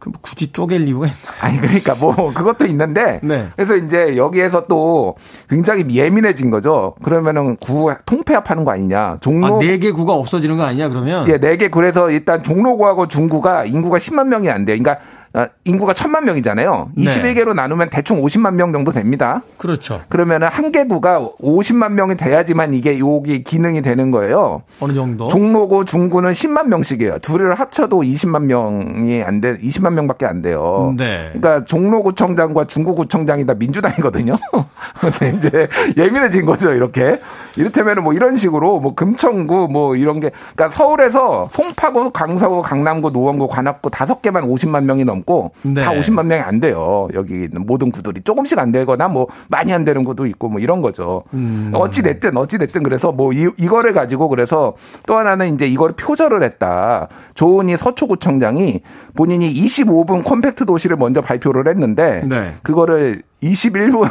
[0.00, 1.16] 그뭐 굳이 쪼갤 이유가 있나?
[1.40, 3.48] 아니 그러니까 뭐 그것도 있는데 네.
[3.54, 5.14] 그래서 이제 여기에서 또
[5.48, 6.94] 굉장히 예민해진 거죠.
[7.02, 9.18] 그러면은 구 통폐합하는 거 아니냐.
[9.20, 11.28] 종로 아, 네개 구가 없어지는 거 아니냐 그러면?
[11.28, 11.68] 예, 네 개.
[11.68, 14.78] 그래서 일단 종로구하고 중구가 인구가 10만 명이 안 돼요.
[14.78, 15.19] 그러니까 어,
[15.64, 16.90] 인구가 1000만 명이잖아요.
[16.96, 17.04] 네.
[17.04, 19.42] 21개로 나누면 대충 50만 명 정도 됩니다.
[19.58, 20.00] 그렇죠.
[20.08, 24.62] 그러면은 한 개구가 50만 명이 돼야지만 이게 여기 기능이 되는 거예요.
[24.80, 25.28] 어느 정도?
[25.28, 27.18] 종로구, 중구는 10만 명씩이에요.
[27.20, 30.94] 둘을 합쳐도 20만 명이 안 돼, 20만 명밖에 안 돼요.
[30.96, 31.30] 네.
[31.32, 34.36] 그러니까 종로구청장과 중구구청장이 다 민주당이거든요.
[35.38, 37.20] 이제 예민해진 거죠, 이렇게.
[37.56, 43.48] 이를테면은 뭐 이런 식으로 뭐 금천구 뭐 이런 게, 그러니까 서울에서 송파구, 강서구, 강남구, 노원구,
[43.48, 45.82] 관악구 다섯 개만 50만 명이 넘고 네.
[45.82, 47.08] 다 50만 명이 안 돼요.
[47.14, 50.82] 여기 있는 모든 구들이 조금씩 안 되거나 뭐 많이 안 되는 구도 있고 뭐 이런
[50.82, 51.24] 거죠.
[51.34, 51.70] 음.
[51.74, 54.74] 어찌 됐든 어찌 됐든 그래서 뭐 이, 이거를 가지고 그래서
[55.06, 57.08] 또 하나는 이제 이걸 표절을 했다.
[57.34, 58.80] 조은희 서초구청장이
[59.14, 62.54] 본인이 25분 compact 도시를 먼저 발표를 했는데 네.
[62.62, 64.08] 그거를 21분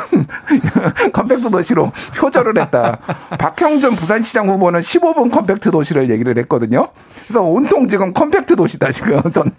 [1.14, 2.98] compact 도시로 표절을 했다.
[3.38, 6.90] 박형준 부산시장 후보는 15분 compact 도시를 얘기를 했거든요.
[7.28, 9.52] 그래서 온통 지금 compact 도시다 지금 전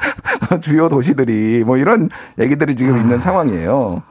[0.60, 2.08] 주요 도시들이 뭐 이런
[2.38, 4.02] 얘기들이 지금 있는 상황이에요.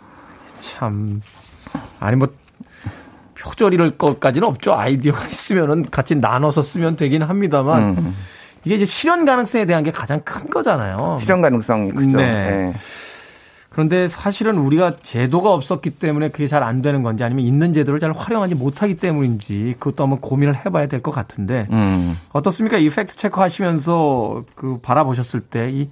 [0.59, 1.21] 참
[1.99, 2.27] 아니 뭐
[3.37, 4.73] 표절이랄 것까지는 없죠.
[4.73, 8.15] 아이디어가 있으면은 같이 나눠서 쓰면 되긴 합니다만 음.
[8.65, 11.17] 이게 이제 실현 가능성에 대한 게 가장 큰 거잖아요.
[11.19, 12.17] 실현 가능성이 크죠.
[12.17, 12.25] 네.
[12.25, 12.73] 네.
[13.79, 18.11] 그런데 사실은 우리가 제도가 없었기 때문에 그게 잘 안 되는 건지 아니면 있는 제도를 잘
[18.11, 22.17] 활용하지 못하기 때문인지 그것도 한번 고민을 해봐야 될 것 같은데 음.
[22.33, 22.77] 어떻습니까?
[22.77, 25.87] 이 팩트 체크 하시면서 그 바라보셨을 때 이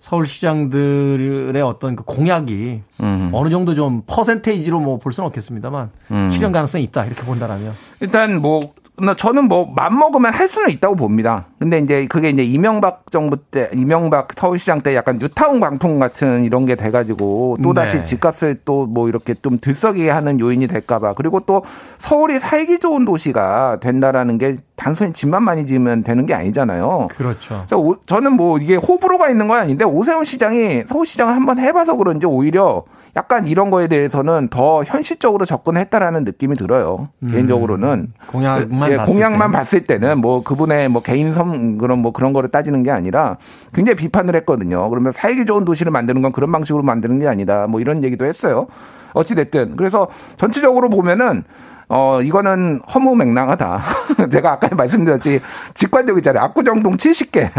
[0.00, 3.30] 서울시장들의 어떤 그 공약이 음.
[3.32, 6.28] 어느 정도 좀 퍼센테이지로 뭐 볼 수는 없겠습니다만 음.
[6.30, 10.96] 실현 가능성이 있다 이렇게 본다라면 일단 뭐 나- 저는 뭐 맘 먹으면 할 수는 있다고
[10.96, 11.46] 봅니다.
[11.62, 16.66] 근데 이제 그게 이제 이명박 정부 때 이명박 서울시장 때 약간 뉴타운 광풍 같은 이런
[16.66, 18.04] 게 돼가지고 또 다시 네.
[18.04, 21.62] 집값을 또 뭐 이렇게 좀 들썩이게 하는 요인이 될까봐 그리고 또
[21.98, 27.06] 서울이 살기 좋은 도시가 된다라는 게 단순히 집만 많이 지으면 되는 게 아니잖아요.
[27.12, 27.64] 그렇죠.
[27.76, 32.82] 오- 저는 뭐 이게 호불호가 있는 건 아닌데 오세훈 시장이 서울시장을 한번 해봐서 그런지 오히려
[33.14, 37.10] 약간 이런 거에 대해서는 더 현실적으로 접근했다라는 느낌이 들어요.
[37.30, 39.58] 개인적으로는 공약만 예, 봤을 공약만 때.
[39.58, 43.36] 봤을 때는 뭐 그분의 뭐 개인 섬 그런 뭐 그런 거를 따지는 게 아니라
[43.74, 44.88] 굉장히 비판을 했거든요.
[44.90, 47.66] 그러면 살기 좋은 도시를 만드는 건 그런 방식으로 만드는 게 아니다.
[47.66, 48.66] 뭐 이런 얘기도 했어요.
[49.12, 51.44] 어찌 됐든 그래서 전체적으로 보면은
[51.88, 53.82] 어, 이거는 허무맹랑하다.
[54.32, 55.42] 제가 아까 말씀드렸지,
[55.74, 56.42] 직관적이잖아요.
[56.44, 57.50] 압구정동 70개.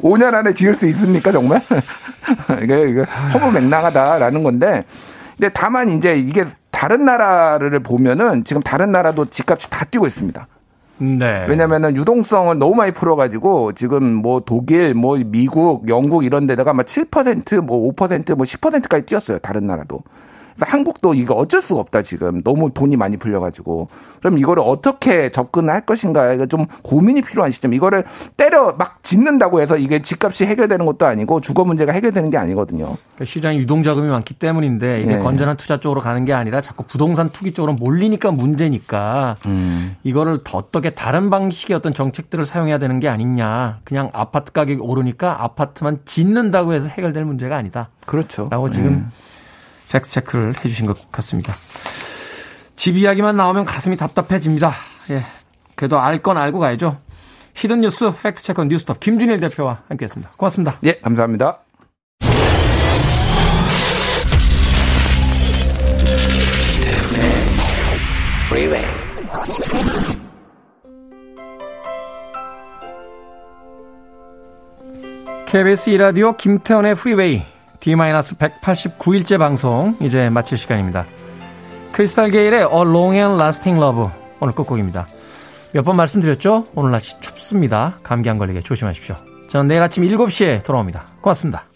[0.00, 1.60] 5년 안에 지을 수 있습니까, 정말?
[2.62, 3.02] 이게, 이게
[3.34, 4.84] 허무맹랑하다라는 건데,
[5.36, 10.46] 근데 다만 이제 이게 다른 나라를 보면은 지금 다른 나라도 집값이 다 뛰고 있습니다.
[10.98, 11.46] 네.
[11.48, 17.60] 왜냐면은 유동성을 너무 많이 풀어가지고 지금 뭐 독일, 뭐 미국, 영국 이런 데다가 막 7%,
[17.60, 19.38] 뭐 5%, 뭐 10%까지 뛰었어요.
[19.38, 20.02] 다른 나라도.
[20.60, 23.88] 한국도 이거 어쩔 수가 없다 지금 너무 돈이 많이 풀려가지고
[24.20, 28.04] 그럼 이거를 어떻게 접근할 것인가 이거 좀 고민이 필요한 시점 이거를
[28.36, 32.96] 때려 막 짓는다고 해서 이게 집값이 해결되는 것도 아니고 주거 문제가 해결되는 게 아니거든요.
[33.14, 35.22] 그러니까 시장에 유동 자금이 많기 때문인데 이게 네.
[35.22, 39.96] 건전한 투자 쪽으로 가는 게 아니라 자꾸 부동산 투기 쪽으로 몰리니까 문제니까 음.
[40.02, 43.80] 이거를 더 어떻게 다른 방식의 어떤 정책들을 사용해야 되는 게 아니냐.
[43.84, 47.90] 그냥 아파트 가격이 오르니까 아파트만 짓는다고 해서 해결될 문제가 아니다.
[48.04, 48.48] 그렇죠.
[48.50, 49.10] 라고 지금
[49.90, 51.54] 팩트 체크를 해주신 것 같습니다.
[52.76, 54.72] 집 이야기만 나오면 가슴이 답답해집니다.
[55.10, 55.22] 예.
[55.74, 56.98] 그래도 알 건 알고 가야죠.
[57.54, 60.32] hidden 뉴스 팩트 체크 뉴스톱 김준일 대표와 함께했습니다.
[60.36, 60.78] 고맙습니다.
[60.84, 61.60] 예, 감사합니다.
[75.46, 77.42] KBS 1라디오 김태현의 프리웨이
[77.86, 81.06] D-189일째 방송 이제 마칠 시간입니다.
[81.92, 84.06] 크리스탈 게일의 A Long and Lasting Love
[84.40, 85.06] 오늘 끝곡입니다.
[85.72, 86.66] 몇 번 말씀드렸죠?
[86.74, 87.98] 오늘 날씨 춥습니다.
[88.02, 89.14] 감기 안 걸리게 조심하십시오.
[89.48, 91.04] 저는 내일 아침 7시에 돌아옵니다.
[91.20, 91.66] 고맙습니다.